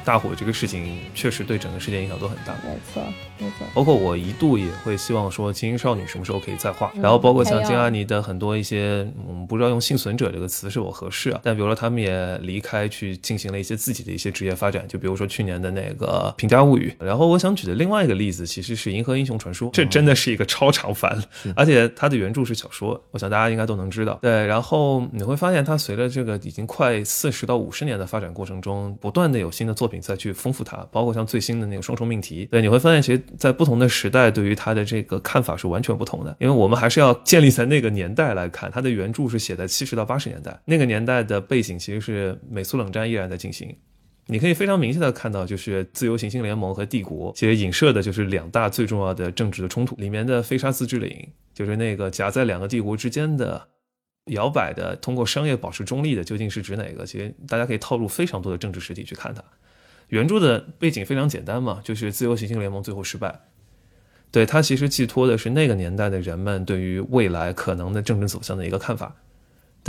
[0.04, 2.54] 大火这个事情确实对整个世界影响都很大。
[2.66, 3.04] 没错，
[3.38, 3.68] 没错。
[3.74, 21.20] 包括我一度也会希望说精英少女什么时候可以再画，然后包括像金阿尼的很多一些，我们不知道用幸存者这个词是否合适啊，但比如说他们也离开去进行了一些自己的一些职业发展，就比如说去年的那个《平家物语》，然后我想举的另外一个例子其实是《银河英雄传说》，这真的是一个超长番，
[21.56, 24.20] 而且它的原著是小说，我想大家应该都能知道。
[24.22, 43.76] 对，然后你会发现它随着这个已经快四十到五十年的发展过程中，不断的有新的作品再去丰富它，包括像最新的那个双重命题，对，你会发现其实在不同的时代对于它的这个看法是完全不同的，因为我们还是要建立在那个年代来看，它的原著是写在七十到八十年代，那个年代的背景其实是美苏冷战依然在进行。
[44.26, 49.96] 你可以非常明确的看到，就是自由行星联盟和帝国，其实影射的就是两大最重要的政治的冲突。
[49.96, 53.68] 里面的飞沙自治领，就是那个夹在两个帝国之间的
[54.26, 57.08] 摇摆的，通过商业保持中立的，究竟是指哪个？
[57.08, 59.44] 其实大家可以套入非常多的政治实体去看它。
[60.10, 63.40] 原著的背景非常简单嘛，就是自由行星联盟最后失败。
[64.30, 69.16] 对它其实寄托的是那个年代的人们对于未来可能的政治走向的一个看法。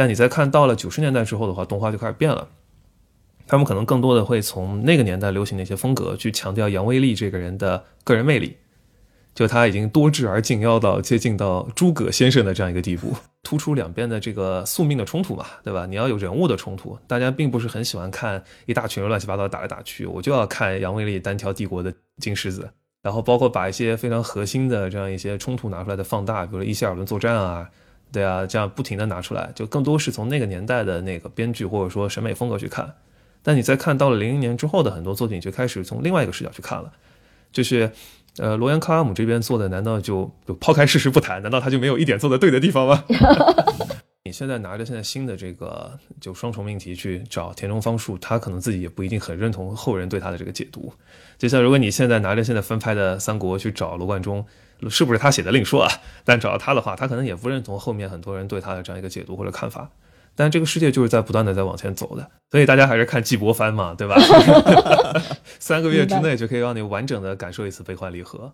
[0.01, 2.49] 但你再看到了九十年代之后的话，动画就开始变了。
[3.47, 8.57] 他们可能更多的会从那个年代流行的一些风格去强调杨威利这个人的个人魅力，
[9.35, 15.85] 就他已经多智而近妖到接近到诸葛先生的这样一个地步，突出两边的这个宿命的冲突嘛，对吧？
[15.85, 22.71] 你要有人物的冲突，大家并不是很喜欢看一大群乱七八糟打来打去，我就要看杨威利单挑帝国的金狮子，
[23.03, 27.69] 然后包括把一些非常核心的这样一些冲突拿出来的放大，比如伊希尔伦作战啊，
[28.13, 32.93] 对啊，这样不停的拿出来，就更多是从那个年代的那个编剧或者说审美风格去看。
[33.43, 36.93] 但你再看到了零零年之后的很多作品，就开始从另外一个视角去看了，
[37.53, 37.91] 就是，
[38.37, 41.41] 呃，罗恩·克拉姆这边做的，难道就就抛开事实不谈？
[41.43, 43.05] 难道他就没有一点做的对的地方吗？
[44.25, 50.93] 你现在拿着现在新的这个就双重命题去找田中芳树，他可能自己也不一定很认同后人对他的这个解读。
[51.39, 54.45] 就像如果你现在拿着现在翻拍的三国去找罗贯中，
[54.89, 55.91] 是不是他写的另说啊？
[56.25, 59.91] 但找到他的话，他可能也不认同后面很多人对他的这样一个解读或者看法。
[60.37, 64.17] 但这个世界就是在不断的在往前走的，所以大家还是看季伯帆嘛，对吧？
[65.59, 68.53] 三个月之内就可以让你完整的感受一次悲欢离合，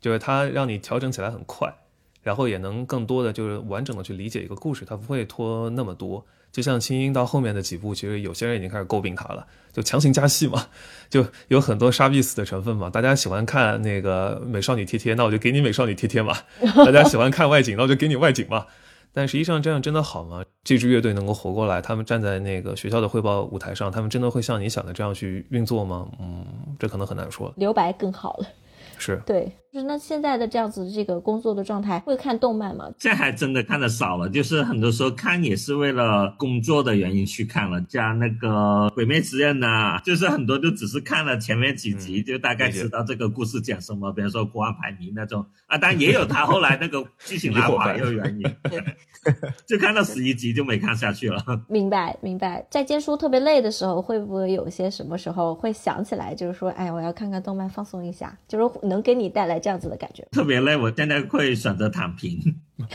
[0.00, 1.74] 就是它让你调整起来很快，
[2.22, 6.24] 然后也能更多的就是完整的去理解一个故事，它不会拖那么多。
[6.52, 10.66] 就像青音到后面的几部，其实有些人已经开始诟病他了，就强行加戏嘛，
[11.08, 12.90] 就有很多杀必死的成分嘛。
[12.90, 16.34] 大家喜欢看那个美少女贴贴，那我就给你美少女贴贴嘛；
[16.84, 18.66] 大家喜欢看外景，那我就给你外景嘛。
[19.12, 20.44] 但实际上这样真的好吗？
[20.62, 26.08] 这支乐队能够活过来，他们站在那个学校的汇报舞台上，他们真的会像你想的这样去运作吗？
[26.20, 26.46] 嗯，
[26.78, 27.52] 这可能很难说。
[27.56, 28.46] 留白更好了。
[28.98, 32.90] 是对，就是那现在的这样子这个工作的状态，会看动漫吗？
[32.98, 38.48] 现在还真的看的少了，就是很多时候看也是为了工作的原因去看了，像那个
[38.94, 48.42] 《鬼灭之刃》呐，就是很多就只是看了前面几集，就大概知道这个故事讲什么，比如说国王排名那种啊，当然也有他后来那个剧情拉垮 也有原因，
[49.68, 51.40] 就看到十一集就没看下去了。
[51.68, 58.80] 明白明白，在监书特别累的时候，会不会有些什么时候会想起来，就是说，哎，我要看看动漫放松一下，就是。
[58.82, 62.38] 能给你带来这样子的感觉，特别累，我现在会选择躺平。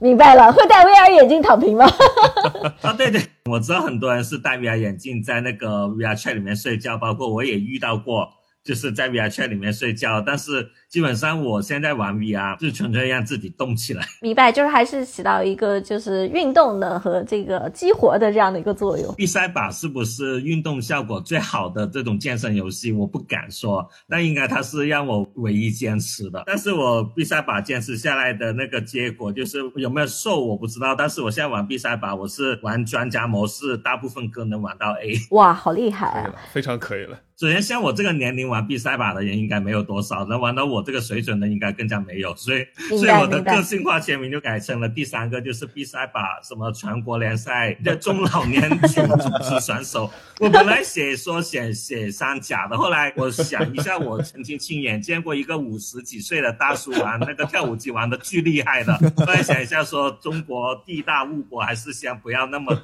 [0.00, 1.86] 明白了，会戴 VR 眼镜躺平吗？
[2.82, 8.28] 啊，对对，我知道很多人是戴 VR 眼镜在那个 VR chat 里面睡觉，包括我也遇到过，
[8.62, 10.70] 就是在 VR chat 里面睡觉，但是。
[10.94, 19.12] 基本上我现在玩 VR 就纯粹让自己动起来， 明白，就是还是起到一个就是运动的和这个激活的这样的一个作用。
[19.16, 22.92] 比赛把是不是运动效果最好的这种健身游戏？
[22.92, 26.44] 我不敢说，但应该它是让我唯一坚持的。
[26.46, 35.16] 但是我比赛把坚持下来的那个结果就是有没有瘦我不知道，但是我现在玩比赛把我是玩专家模式，大部分歌能玩到 A。
[35.32, 36.32] 哇，好厉害啊！
[36.52, 37.18] 非常可以了。
[37.36, 40.83] 首先像我这个年龄玩比赛把的人应该没有多少，能玩到我。
[40.84, 49.00] 这个水准的应该更加没有，所以所以我的个性化签名就改成了第三个，就是比赛把什么全国联赛的中老年组
[49.42, 50.10] 织选手。
[50.40, 58.92] 我本来写说写写三甲的，后来我想一下，我曾经亲眼见过一个五十几岁的大叔玩那个跳舞机玩的巨厉害的。
[59.16, 62.76] 后来想一下，说中国地大物博，还是先不要那么。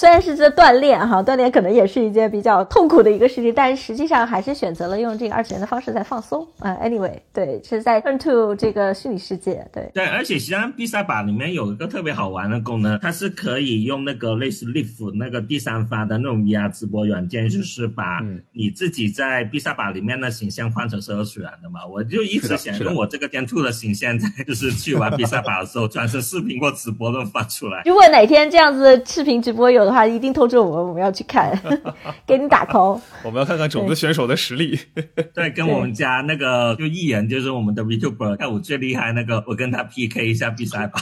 [0.00, 6.74] 虽然是这锻炼哈，锻炼可能也是一件比较痛苦的一个事情，但是实际上还是选择了用这个二次元的方式在放松啊。
[6.82, 18.20] Anyway，对，是在 turn to 这个虚拟世界，对对，而且实际上 B 赛把里面有一个特别好玩的功能，它是可以用那个类似 Live 那个第三方的那种 VR 直播软件，就是把
[18.54, 21.80] 你自己在 B 赛把里面的形象换成是二次元的嘛。
[21.86, 27.82] 我就一直想用我这个 Gen Two 的形象，在就是去玩 B 赛把的时候 转成视频或直播都发出来。
[27.84, 29.89] 如果哪天这样子视频直播有。
[29.90, 31.52] 有的话一定通知我们，我们要去看，
[32.24, 33.00] 给你打 call。
[33.24, 34.78] 我们要看看种子选手的实力。
[35.34, 41.00] 对，跟我们家那个就艺人，就是我们的 Vtuber 跳舞最厉害那个，我跟他 PK 一下比赛吧。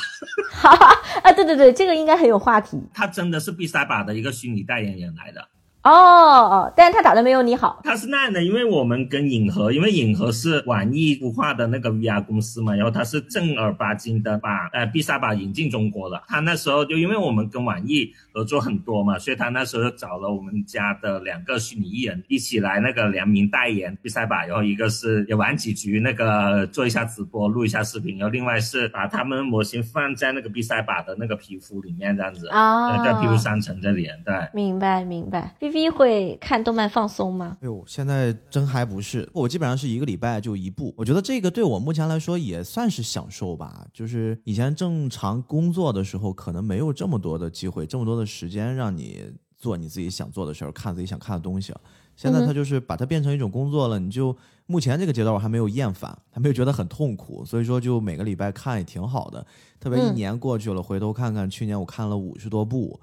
[1.22, 2.82] 啊，对对对，这个应该很有话题。
[2.94, 5.46] 他真的是比赛吧的一个虚拟代言人来的。
[5.84, 7.80] 哦哦，但是他打的没有你好。
[7.84, 16.24] 他是那样的，因为我们跟影和，因为影和是网易孵化的那个 VR 公司嘛，然后他是正儿八经的把呃必杀把引进中国了。
[16.26, 35.54] 他那时候就因为我们跟网易合作很多嘛，所以他那时候找了我们家的两个虚拟艺人一起来那个联名代言必杀把，然后一个是也玩几局那个做一下直播录一下视频，然后另外是把他们模型放在那个必杀把的那个皮肤里面这样子啊，在皮肤商城这里对，明白明白。
[35.70, 37.56] V 会看动漫放松吗？
[37.60, 40.94] 哎呦，现在真还不是，我基本上是一个礼拜就一部。
[40.96, 43.86] 我觉得这个对我目前来说也算是享受吧。
[43.92, 49.24] 就是以前正常工作的时候，可能没有这么多的机会，这么多的时间让你
[49.56, 51.72] 做你自己想做的事儿，看自己想看的东西。
[52.16, 59.46] 现在它就是把它变成一种工作了，你就目前这个阶段我还没有厌烦，还没有觉得很痛苦，所以说就每个礼拜看也挺好的。
[59.78, 63.00] 特别一年过去了，回头看看去年我看了五十多部。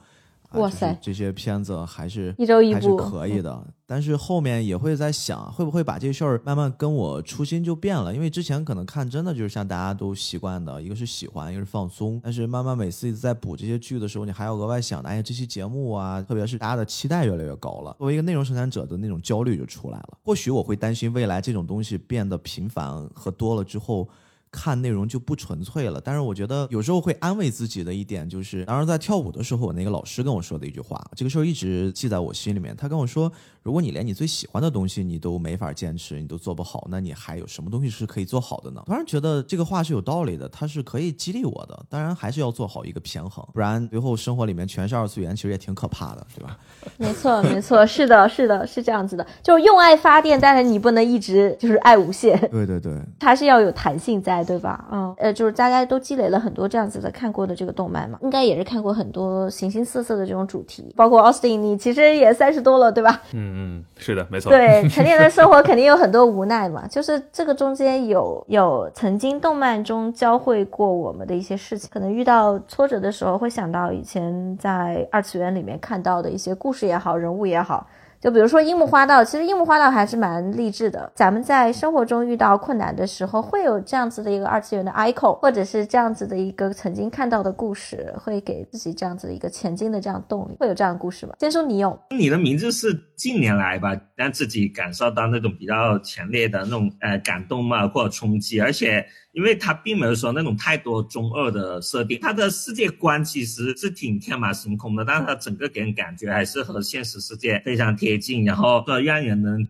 [0.56, 3.66] 哇塞，这些片子还是一周一部，还是可以的。
[3.88, 8.14] 但是后面也会在想，会不会把这事儿慢慢跟我初心就变了？
[8.14, 12.20] 因为之前可能看真的就是像大家都习惯的，一个是喜欢，一个是放松。
[12.24, 20.18] 但是慢慢每次在补这些剧的时候，你还要额外想，哎呀，这期节目啊，特别是大家的期待越来越高了，作为一个内容生产者的那种焦虑就出来了。
[20.24, 24.08] 或许我会担心未来这种东西变得频繁和多了之后。
[24.56, 32.74] 看内容就不纯粹了，但是我觉得有时候会安慰自己的一点就是，当时在跳舞的时候，我那个老师跟我说的一句话，这个事儿一直记在我心里面。
[32.78, 33.30] 他跟我说，
[33.66, 38.84] 如果你连你最喜欢的东西你都没法坚持，你都做不好，那你还有什么东西是可以做好的呢？
[38.86, 41.84] 当然觉得这个话是有道理的，它是可以激励我的。
[41.90, 46.60] 当然还是要做好一个平衡，不然最后生活里面全是二次元，其实也挺可怕的，对吧？
[46.98, 52.40] 没错，没错，是的，是的，是这样子的，就是用爱发电，但是你不能一直就是爱无限。
[52.52, 54.88] 对对对，它是要有弹性在，对吧？
[54.92, 55.12] 嗯。
[55.18, 63.24] 呃，就是大家都积累了很多这样子的看过的这个动漫嘛，应该也是看过很多形形色色的这种主题，包括 Austin，你其实也三十多了，对吧？
[63.32, 64.52] 嗯嗯，是的，没错。
[64.52, 77.88] 对，成年人生活肯定有很多无奈嘛， 就是这个中间有有曾经动漫中教会过我们的一些事情，可能遇到挫折的时候会想到以前在二次元里面看到的一些故事也好，人物也好。
[78.26, 81.12] 就比如说樱木花道，其实樱木花道还是蛮励志的。
[81.14, 90.56] 咱们在生活中遇到困难的时候，会有这样子的一个二次元的 icon，或者是这样子的一个曾经看到的故事，会给自己这样子的一个前进的这样动力。
[90.60, 91.36] 会有这样的故事吗？
[91.40, 99.06] 先说你有，你的名字是近年来吧，让自己感受到那种比较强烈的那种呃感动嘛，或者冲击，而且。
[99.36, 109.68] 因为他并没有说那种太多中二的设定，他的世界观其实是挺天马行空的，但是它整个给人感觉还是和现实世界非常贴近，然后让人能。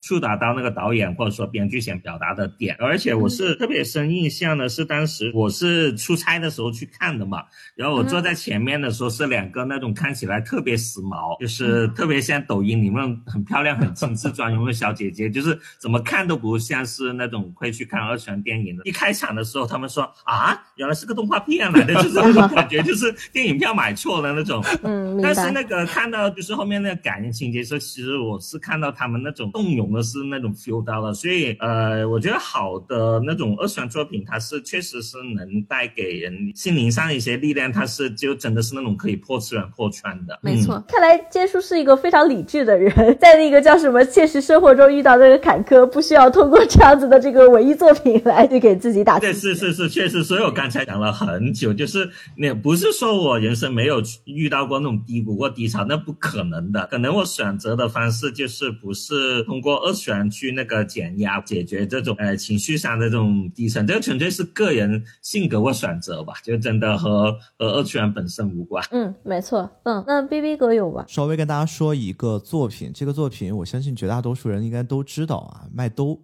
[0.00, 7.42] 触达到那个导演或者说编剧想表达的点，而且我是特别深印象的是，当时我是出差的时候去看的嘛，
[7.74, 18.84] 然后我坐在前面的时候是两个那种看起来特别时髦，就是特别像抖音里面很漂亮、很精致妆容的小姐姐，就是怎么看都不像是那种会去看二次元电影的。
[18.84, 24.64] 一开场的时候，他们说啊，原来是个动画片来的，就是那种感觉，就是电影票买错了那种。
[24.84, 29.87] 嗯，但是那个看到就是后面那个感人情节时候，其实我是看到他们那种动容。
[29.92, 40.38] 的是那种 feel 到了，所以呃，我觉得好的那种二次元作品，它是确实是能带给人心灵上一些力量，它是就真的是那种可以破次元破圈的。
[40.42, 49.18] 没错，看来坚叔是一个非常理智的人， 在那个叫什么现实生活中遇到这个坎坷，不需要通过这样子的这个文艺作品来去给自己打。
[49.18, 56.86] 对，是是是，确实，所以我刚才讲了很久，就是那不是说我人生没有遇到过那种低谷或低潮，那不可能的。
[56.90, 59.77] 可能我选择的方式就是不是通过。
[59.78, 68.84] 二次元去那个减压解决这种呃情绪上的这种低沉，这个纯粹是个人性格或选择吧，就真的和和二次元本身无关。
[68.90, 69.70] 嗯，没错。
[69.84, 71.04] 嗯，那 B B 哥有吧？
[71.08, 76.20] 稍微跟大家说一个作品，这个作品我相信绝大多数人应该都知道啊，麦兜，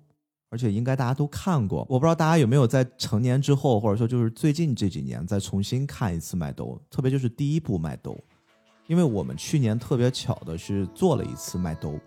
[0.50, 1.86] 而且应该大家都看过。
[1.88, 8.16] 我不知道大家有没有在成年之后，或者说就是最近这几年再重新看一次麦兜，特别就是第一部麦兜，
[8.86, 11.98] 因为我们去年特别巧的是做了一次麦兜。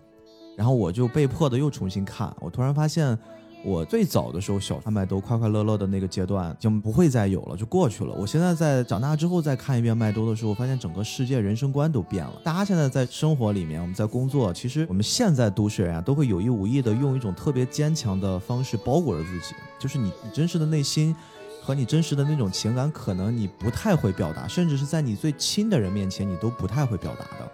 [0.58, 3.16] 然后我就被迫的又重新看，我突然发现，
[3.64, 8.12] 我最早的时候小看麦兜快快乐乐的那个阶段就不会再有了，就过去了。
[8.18, 12.32] 我现在在长大之后再看一遍麦兜的时候，发现整个世界人生观都变了。
[12.42, 21.14] 大家现在在生活里面，我们在工作，其实我们现在都市人啊，都会有意无意的用一种特别坚强的方式包裹着自己，就是你你真实的内心
[21.62, 27.48] 和你真实的那种情感，可能你不太会表达，甚至是在你最亲的人面前，你都不太会表达的。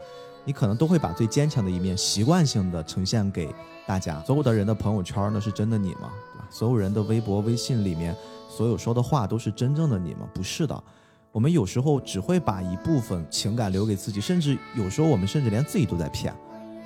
[0.44, 3.48] 你可能都会把最坚强的一面习惯性的呈现给
[3.86, 4.20] 大家。
[4.26, 6.12] 所有的人的朋友圈那是真的你吗？
[6.32, 6.46] 对吧？
[6.50, 8.14] 所有人的微博、微信里面
[8.48, 10.28] 所有说的话都是真正的你吗？
[10.34, 10.84] 不是的。
[11.32, 16.32] 我们有时候只会把一部分情感留给自己，甚至有时候我们甚至连自己都在骗。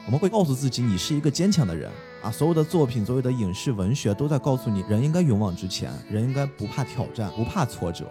[0.07, 1.91] 我们会告诉自己你是一个坚强的人
[2.23, 2.31] 啊。
[2.31, 8.07] 所有的作品、所有的影视文学都在告诉你，人应该勇往直前，人应该不怕挑战，不怕挫折。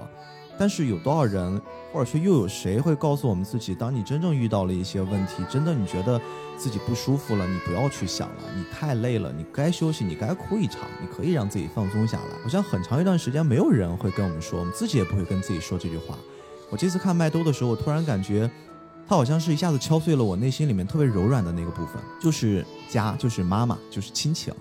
[0.59, 1.61] 但是有多少人，
[1.93, 6.19] 或者说又有谁会告诉我们自己，当你真正遇到了一些问题，真的你觉得
[6.57, 12.43] 自己不舒服了，你不要去想了，你太累了，你该休息，你该哭一场，你可以让自己放松下来。
[12.43, 16.17] 好像很长一段时间没有人会跟我们说，我们自己也不会跟自己说这句话。
[16.69, 18.49] 我这次看麦兜的时候，我突然感觉，
[19.07, 24.53] 他好像是一下子敲碎了我内心里面特别柔软的那个部分，就是家，就是妈妈，就是亲情。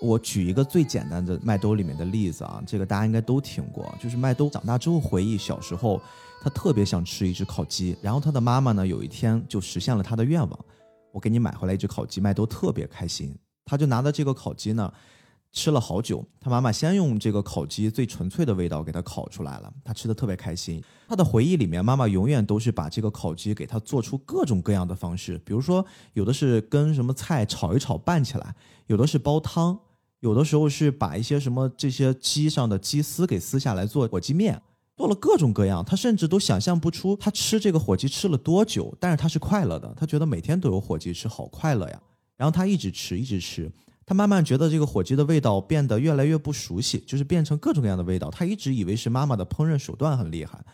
[0.00, 6.00] 我举一个最简单的麦兜里面的例子啊，这个大家应该都听过，就是麦兜长大之后回忆小时候，
[6.42, 10.64] 他特别想吃一只烤鸡，然后他的妈妈呢有一天就实现了他的愿望，
[11.12, 13.34] 我给你买回来一只烤鸡，麦兜特别开心，
[13.64, 14.92] 他就拿着这个烤鸡呢
[15.56, 20.84] 吃了好久，他妈妈先用这个烤鸡最纯粹的味道给他烤出来了，他吃的特别开心。
[21.08, 25.82] 他的回忆里面，妈妈永远都是把这个烤鸡给他做出各种各样的方式，比如说
[26.12, 28.54] 有的是跟什么菜炒一炒拌起来，
[28.86, 29.78] 有的是煲汤。
[30.20, 34.60] 有的时候是把一些什么这些鸡上的鸡丝给撕下来做火鸡面，
[34.96, 35.84] 做了各种各样。
[35.84, 42.02] 他甚至都想象不出他吃这个火鸡吃了多久，但是他是快乐的，他觉得每天都有火鸡吃，好快乐呀。
[42.36, 43.70] 然后他一直吃，一直吃，
[44.06, 48.30] 他慢慢觉得这个火鸡的味道变得越来越不熟悉，就是变成各种各样的味道。
[48.30, 50.64] 他一直以为是妈妈的烹饪手段很厉害，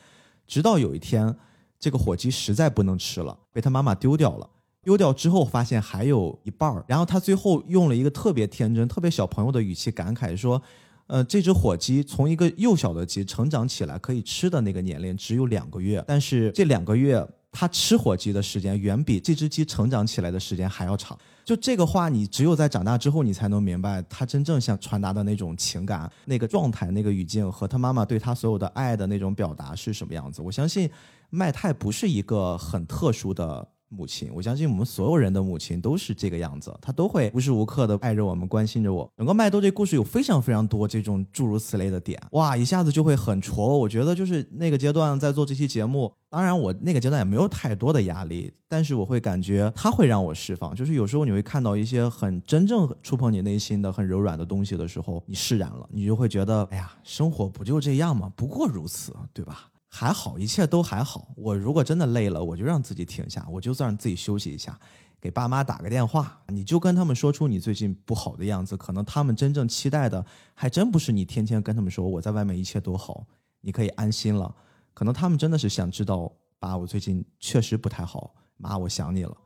[0.47, 1.35] 直到有一天，
[1.81, 4.49] 这个火鸡实在不能吃了，被他妈妈丢掉了。
[4.85, 10.61] 丢掉之后，发现还有一半儿，然后他最后用了一个特别天真、特别小朋友的语气感慨说
[11.07, 30.41] ：“呃，这只火鸡从一个幼小的鸡成长起来可以吃的那个年龄只有两个月，但是这两个月它吃火鸡的时间远比这只鸡成长起来的时间还要长。”就这个话，你只有在长大之后，你才能明白他真正想传达的那种情感、那个状态、那个语境和他妈妈对他所有的爱的那种表达是什么样子。
[30.43, 30.91] 我相信
[31.31, 33.69] 麦太不是一个很特殊的。
[33.95, 39.09] 母亲，我相信我们所有人的母亲都是这个样子，她都会无时无刻的爱着我们，关心着我。
[39.17, 43.79] 整个麦兜这故事有非常非常多这种诸如此类的点，哇，一下子就会很戳。
[43.79, 50.75] 我觉得就是那个阶段在做这期节目，当然我那个阶段也没有太多的压力，但是我会感觉它会让我释放。
[50.75, 58.33] 就是有时候你会看到一些很真正触碰你内心的很柔软的东西的时候，你释然了，你就会觉得，哎呀，生活不就这样吗？
[58.35, 59.69] 不过如此，对吧？
[59.95, 61.29] 还好，一切都还好。
[61.37, 64.81] 我如果真的累了，我就让自己停下，我就算自己休息一下，
[65.21, 68.75] 给爸妈打个电话，你就跟他们说出你最近不好的样子。
[68.75, 70.25] 可能他们真正期待的，
[70.55, 73.27] 还真不是你天天跟他们说我在外面一切都好，
[73.61, 74.57] 你可以安心了。
[74.95, 79.37] 可能他们真的是想知道，爸，我最近确实不太好，妈，我想你了。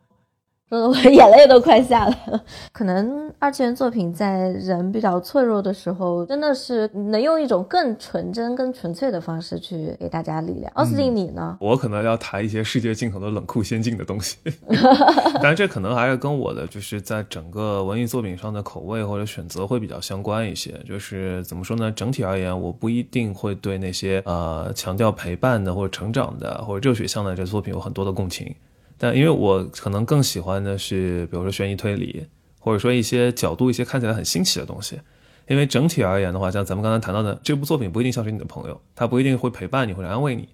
[0.68, 2.42] 说的我眼泪都快下来了。
[2.72, 10.68] 可能二次元作品在人比较脆弱的时候，真的是能用一种更纯真、更纯粹的方式去给大家力量。
[10.74, 11.56] 奥斯汀，你呢？
[11.60, 14.38] 我可能要谈一些世界尽头的冷酷先进的东西，
[15.34, 20.72] 当然这可能还是跟我的就是在整个文艺作品上的口味或者选择会比较相关一些。
[20.84, 21.92] 就是怎么说呢？
[21.92, 28.52] 整体而言，我不一定会对那些呃强调陪伴的或者成长的或者热血向的这作品有很多的共情。
[28.99, 32.26] 但因为我可能更喜欢的是，比如说悬疑推理，
[32.59, 34.99] 或者说一些角度、一些看起来很新奇的东西。
[35.49, 40.49] 因为整体而言的话，像咱们刚才谈到的这部作品，不一定像是你的朋友，他不一定会陪伴你或者安慰你，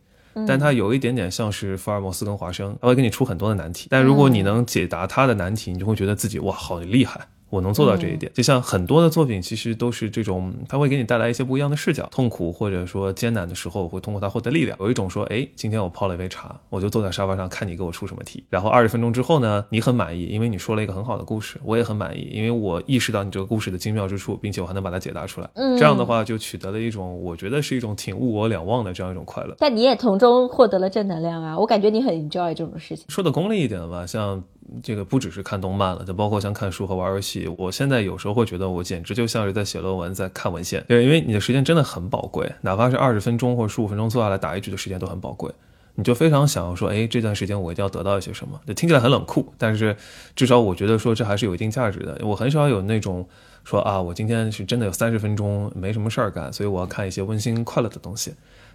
[0.46, 3.86] 但他有一点点像是福尔摩斯跟华生，他会给你出很多的难题。
[3.88, 7.26] 但如果你能解答他的难题，你就会觉得自己哇，好厉害。
[7.52, 12.08] 我能做到这一点，就像很多的作品，其实都是这种，它会给你带来一些不一样的视角。
[12.10, 14.74] 痛苦或者说艰难的时候，会通过它获得力量。
[14.80, 18.42] 有一种说，哎，今天我泡了一杯茶，我就坐在沙发上看你给我出什么题。
[18.48, 25.50] 然后二十分钟之后呢，你很满意，因为你说了一个很好的故事，我也很满意，因为我意识到你这个故事的精妙之处，并且我还能把它解答出来。
[25.52, 29.54] 嗯，这样的话就取得了一种，我觉得是一种挺物我两忘的这样一种快乐。
[29.58, 31.58] 但你也从中获得了正能量啊！
[31.58, 33.04] 我感觉你很 enjoy 这种事情。
[33.10, 34.42] 说的功利一点吧，像。
[34.82, 37.48] 这个不只是看动漫了，就包括像看书和玩游戏。
[37.58, 40.84] 我现在有时候会觉得，我简直就像是在写论文，在看文献。
[40.86, 45.50] 对，因为你的时间真的很宝贵，哪怕是二十分钟或十五分钟坐下来打一局的时间都很宝贵。
[45.94, 48.58] 你就非常想要说，哎，这段时间我一定要得到一些什么。
[48.66, 49.94] 就听起来很冷酷，但是
[50.34, 52.18] 至少我觉得说这还是有一定价值的。
[52.22, 53.28] 我很少有那种
[53.62, 58.32] 说啊，我今天是真的有三十分钟没什么事儿干，所以我要看一些温馨快乐的东西。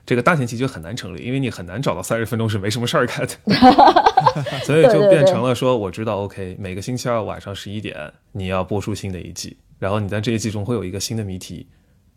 [0.08, 3.36] 这个大前提就很难成立，因为你很难找到三十分钟是没什么事儿干的，
[4.64, 11.68] 所以就变成了说，我知道，OK，每个星期二晚上十一点你要播出新的一季，然后你在这一季中会有一个新的谜题，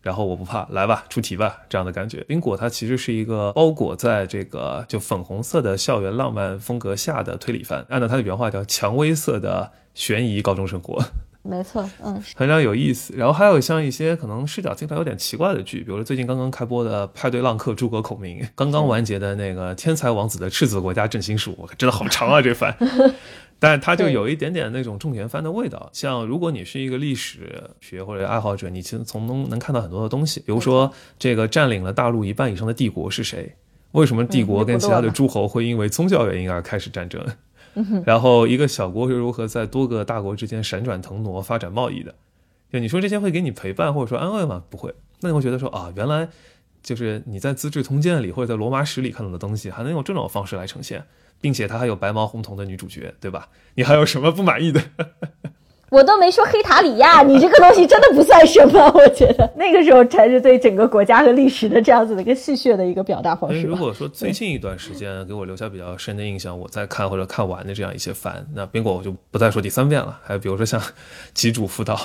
[0.02, 2.22] 然后我不怕，来吧，出题吧，这样的感觉。
[2.28, 11.04] 冰果它其实是一个包裹在这个就粉红色的校园浪漫风格下的推理番，按照它的原话叫蔷薇色的悬疑高中生活。
[11.42, 13.14] 没错，嗯，非常有意思。
[13.16, 22.76] 然后还有像一些可能视角经常有点奇怪的剧，比如说最近刚刚开播的《派对浪客诸葛孔明》， 刚刚完结的那个《天才王子的赤子国家振兴术》，真的好长啊这番，
[23.58, 25.88] 但它就有一点点那种重点番的味道。
[25.94, 33.54] 像如果你是一个历史学或者爱好者，你其实从中能看到很多的东西，比如说这个占领了大陆一半以上的帝国是谁？
[33.92, 37.20] 为什么帝国跟其他的诸侯会因为宗教原因而开始战争？
[38.04, 42.14] 然后一个小国是如何在多个大国之间闪转腾挪发展贸易的？
[42.72, 44.62] 就你说这些会给你陪伴或者说安慰吗？
[44.70, 44.94] 不会。
[45.20, 46.28] 那你会觉得说啊，原来
[46.82, 51.04] 就是你在《资治通鉴》里或者在《罗马史》里看到的东西，还能用这种方式来呈现，
[51.40, 53.48] 并且它还有白毛红瞳的女主角，对吧？
[53.74, 54.82] 你还有什么不满意的？
[55.90, 58.90] 我都没说黑塔里亚， 你这个东西真的不算什么。
[58.94, 63.62] 我觉得 那个时候才是对整个国家和历史的这样子的一个戏谑的一个表达方式。
[63.62, 70.18] 如果说最近一段时间给我留下比较深的印象，我在看或者看完的这样一些番，那宾果我就不再说第三遍了。
[70.22, 70.80] 还有比如说像
[71.34, 71.96] 《极主辅导》，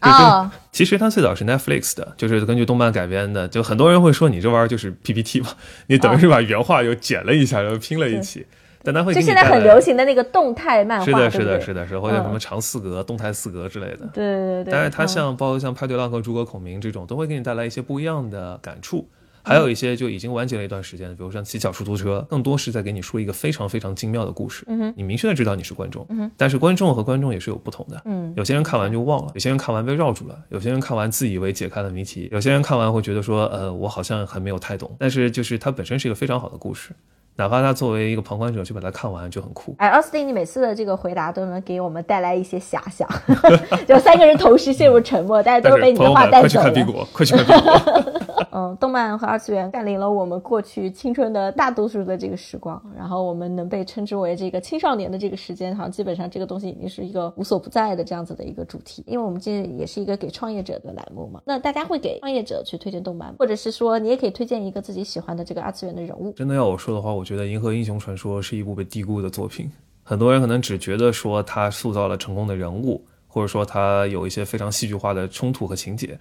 [0.00, 3.46] 啊，其实它最早是 Netflix 的，就是根据动漫改编的。
[3.46, 5.48] 就很多人会说你这玩意儿就是 PPT 嘛，
[5.88, 8.46] 你等于是把原话又剪了一下，然后拼了一起。
[8.88, 14.08] 但它会就现在很流行的那个动态漫画，是的，是的，是的，是或者什么长四格、动态四格之类的。
[14.14, 14.72] 对对对。
[14.72, 19.06] 但是它像包括像派对浪和诸葛孔明这种，都会给你带来一些不一样的感触。
[19.42, 24.62] 还有一些就已经完结了一段时间的，比如像骑小出租车，更多是在给你说一个非常非常精妙的故事。
[24.68, 24.94] 嗯哼。
[24.96, 26.30] 你明确的知道你是观众，嗯哼。
[26.36, 28.02] 但是观众和观众也是有不同的。
[28.04, 28.32] 嗯。
[28.36, 34.94] 有些人看完就忘了，有些人看完被绕住了，有些人看完自以为解开了谜题，有些人看完会觉得说，呃，我好像还没有太懂。
[34.98, 36.90] 但是就是它本身是一个非常好的故事。
[37.38, 39.72] 哪怕他作为一个旁观者去把它看完就很酷。
[39.78, 43.08] 哎，奥斯汀，你每次的这个回答都能给我们带来一些遐想，
[43.86, 46.42] 就三个人同时陷入沉默，大家都被你的话带走了。
[46.42, 48.12] 快去看帝国，快去看苹果。
[48.52, 59.02] 嗯，动漫和二次元占领了我们过去青春的大多数的这个时光，然后我们能被称之为这个青少年的这个时间，好像基本上这个东西已经是一个无所不在的这样子的一个主题。
[59.06, 66.32] 因为我们今天也是一个给创业者的栏目嘛，那大家会给创业者去推荐动漫，或者是说你也可以推荐一个自己喜欢的这个二次元的人物。
[66.32, 69.70] 真的要我说的话，我觉得《银河英雄传说》是一部被低估的作品。
[70.02, 76.18] 很多人可能只觉得说他塑造了成功的人物，或者说他有一些非常戏剧化的冲突和情节，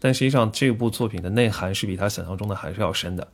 [0.00, 3.28] 但实际上这部作品的内涵是比他想象中的还是要深的，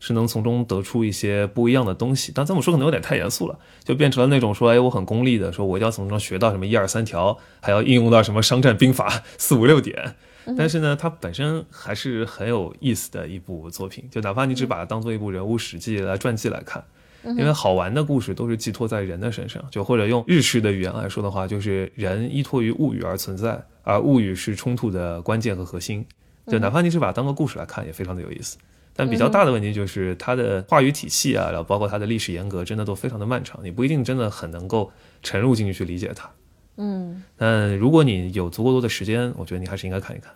[0.00, 2.32] 是能从中得出一些不一样的东西。
[2.34, 10.16] 但这么说可能有点太严肃了，就变成了那种说，哎，我很功利的，说我一定要从中学到什么一二三条，还要应用到什么商战兵法 四五六点。
[10.56, 16.84] 但是呢，它本身还是很有意思的一部作品，就哪怕你只把它当做一部人物史记来传记来看。
[17.24, 26.06] 因为好玩的故事都是寄托在人的身上，就或者用日式的语言来说的话，就是人依托于物语而存在，而物语是冲突的关键和核心。
[26.46, 28.56] 就哪怕你只把它当个故事来看，也非常的有意思。
[28.94, 34.90] 但比较大的问题就是它的话语体系啊，然后包括它的历史严格，真的都非常的漫长，你不一定真的很能够
[35.22, 36.30] 沉入进去去理解它。
[36.76, 40.32] 嗯，但如果你有足够多的时间，我觉得你还是应该看一看。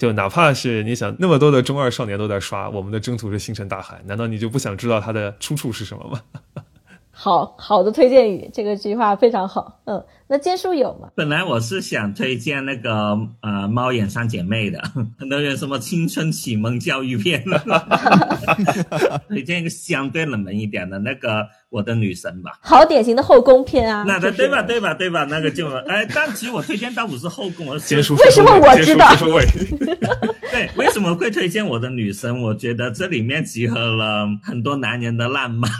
[0.00, 6.64] 就哪怕是你想那么多的中二少年都在刷《我们的征途是星辰大海》，难道你就不想知道它的出处是什么吗？
[7.22, 9.78] 好好的推荐语，这个句话非常好。
[9.84, 11.10] 嗯，那坚叔有吗？
[11.14, 14.80] 本来我是想推荐那个呃猫眼三姐妹的，
[15.18, 17.44] 很多人什么青春启蒙教育片，
[19.28, 22.58] 推荐一个相对冷门一点的那个我的女神吧。
[22.62, 24.62] 好典型的后宫片啊，那就是对吧？
[24.62, 24.94] 对吧？
[24.94, 25.24] 对吧？
[25.28, 28.14] 那个就 哎，但其实我推荐倒不是后宫，而是结束。
[28.14, 29.44] 为什么我知道结束尾
[30.50, 32.40] 对，为什么会推荐我的女神？
[32.40, 35.70] 我觉得这里面集合了很多男人的浪漫。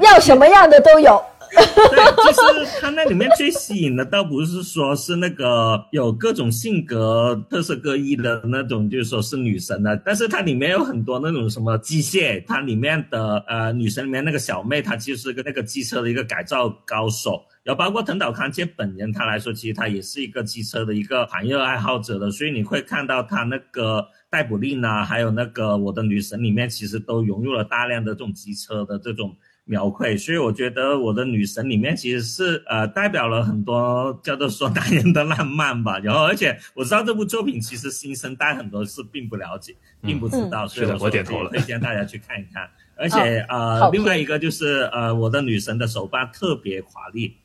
[0.00, 1.22] 要什么样的都有。
[1.50, 17.42] 对，其实它那里面最吸引的，倒不是说是那个有各种性格特色各异的那种，就是说是女神的，但是它里面有很多那种什么机械，它里面的呃女神里面那个小妹，她其实是个那个机车的一个改造高手。
[17.64, 29.34] 然后包括藤岛康介本人，他来说，其实他也是一个机车的一个狂热爱好者的，所以你会看到他那个逮捕令啊，还有那个我的女神里面，其实都融入了大量的这种机车的这种
[29.64, 35.98] 描绘，所以我觉得我的女神里面其实是呃代表了很多叫做说男人的浪漫吧。
[35.98, 42.68] 然后而且我知道这部作品其实新生代很多是并不了解，并不知道，所以我点头了推荐大家去看一看。
[42.96, 47.36] 而且呃，另外一个就是呃，我的女神的手办特别华丽，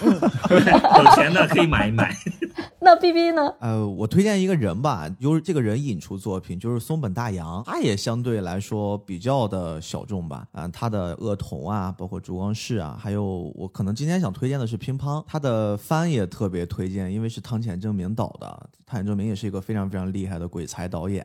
[0.04, 2.14] 有钱的可以买一买。
[2.80, 3.54] 那 B B 呢？
[3.60, 10.46] 呃，我推荐一个人吧，由这个人引出作品，就是松本大洋，他也相对来说比较的小众吧。
[10.52, 21.24] 啊，他的恶童啊，包括烛光室啊，还有我可能今天想推荐的是乒乓，他的番也特别推荐，因为是汤浅证明导的，汤浅证明也是一个非常非常厉害的鬼才导演。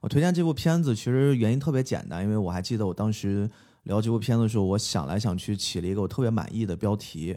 [0.00, 3.48] 我推荐这部片子，其实原因特别简单，因为我还记得我当时
[3.84, 7.36] 聊这部片子的时候，我想来想去起了一个我特别满意的标题，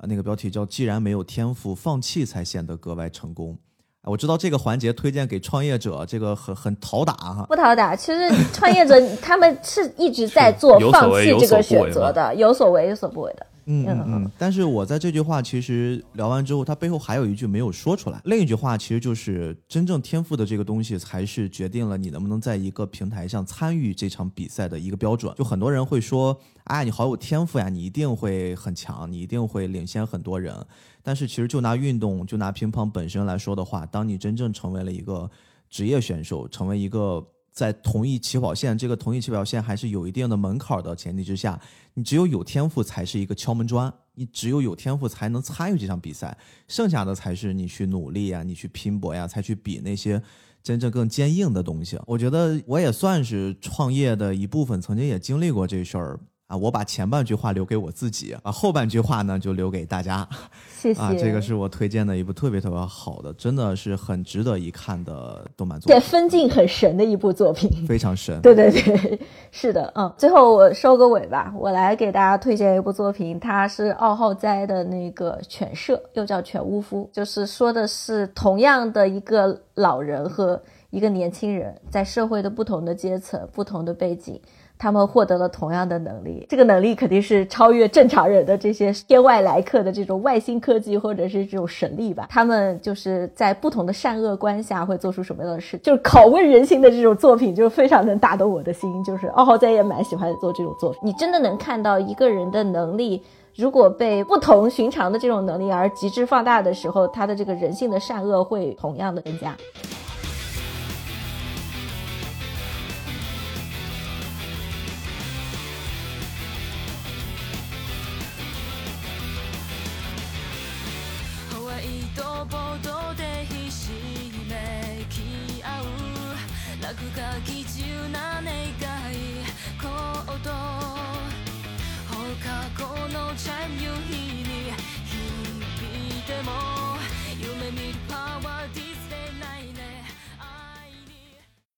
[0.00, 3.58] 啊，那个标题叫“既然没有天赋，放弃才显得格外成功”。
[4.02, 7.44] 啊我知道这个环节推荐给创业者，这个很很讨打哈。
[7.46, 13.46] 不讨打，其实创业者 他们是一直在做放弃这个选择的，有所为有所不为的。
[13.70, 14.30] 嗯嗯嗯。
[14.36, 18.20] 但是我在这句话其实聊完之后，他背后还有一句没有说出来。
[18.24, 25.34] 另一句话其实就是，真正天赋的这个东西，才是决定了你能不能在一个平台上参与这场比赛的一个标准。
[25.36, 30.54] 就很多人会说，哎，你好有天赋呀，你一定会很强，你一定会领先很多人。
[31.02, 35.30] 但是其实就拿运动，就拿乒乓本身来说的话，当你真正成为了一个
[35.70, 41.60] 职业选手，成为一个在同一起跑线，这个同一起跑线还是有一定的门槛的前提之下，
[41.94, 46.36] 你只有有天赋才是一个敲门砖，你只有有天赋才能参与这场比赛，
[46.68, 50.22] 剩下的才是你去努力呀，你去拼搏呀，才去比那些
[50.62, 51.98] 真正更坚硬的东西。
[52.06, 56.20] 我觉得我也算是创业的一部分，曾经也经历过这事儿。
[56.50, 60.28] 啊，我把前半句话留给我自己，啊，后半句话呢就留给大家。
[60.76, 61.00] 谢谢。
[61.00, 67.70] 啊，这个是我推荐的一部特别特别好的，真的是很值得一看的动漫作品对品，分镜很神的一部作品。
[67.86, 68.40] 非常神。
[68.42, 69.20] 对对对，
[69.52, 80.60] 是的，嗯，最后我收个尾吧，我来给大家推荐一部作品，它是奥浩哉的那个《犬舍》，又叫《犬巫夫》，就是说的是同样的一个老人和
[80.90, 84.40] 一个年轻人，在社会的不同的阶层、不同的背景。
[84.80, 92.26] 他们获得了同样的能力，这个能力肯定是超越正常人的这些天外来客的这种外星科技或者是这种神力吧。
[92.30, 98.90] 他们就是在不同的善恶观下会做出什么样的事，就是拷问人心的这种作品，就非常能打动我的心。
[99.04, 103.22] 就是奥浩哉也蛮喜欢做这种作品，你真的能看到一个人的能力。
[103.56, 109.54] 如果被不同寻常的这种能力而极致放大的时候，他的这个人性的善恶会同样的增加。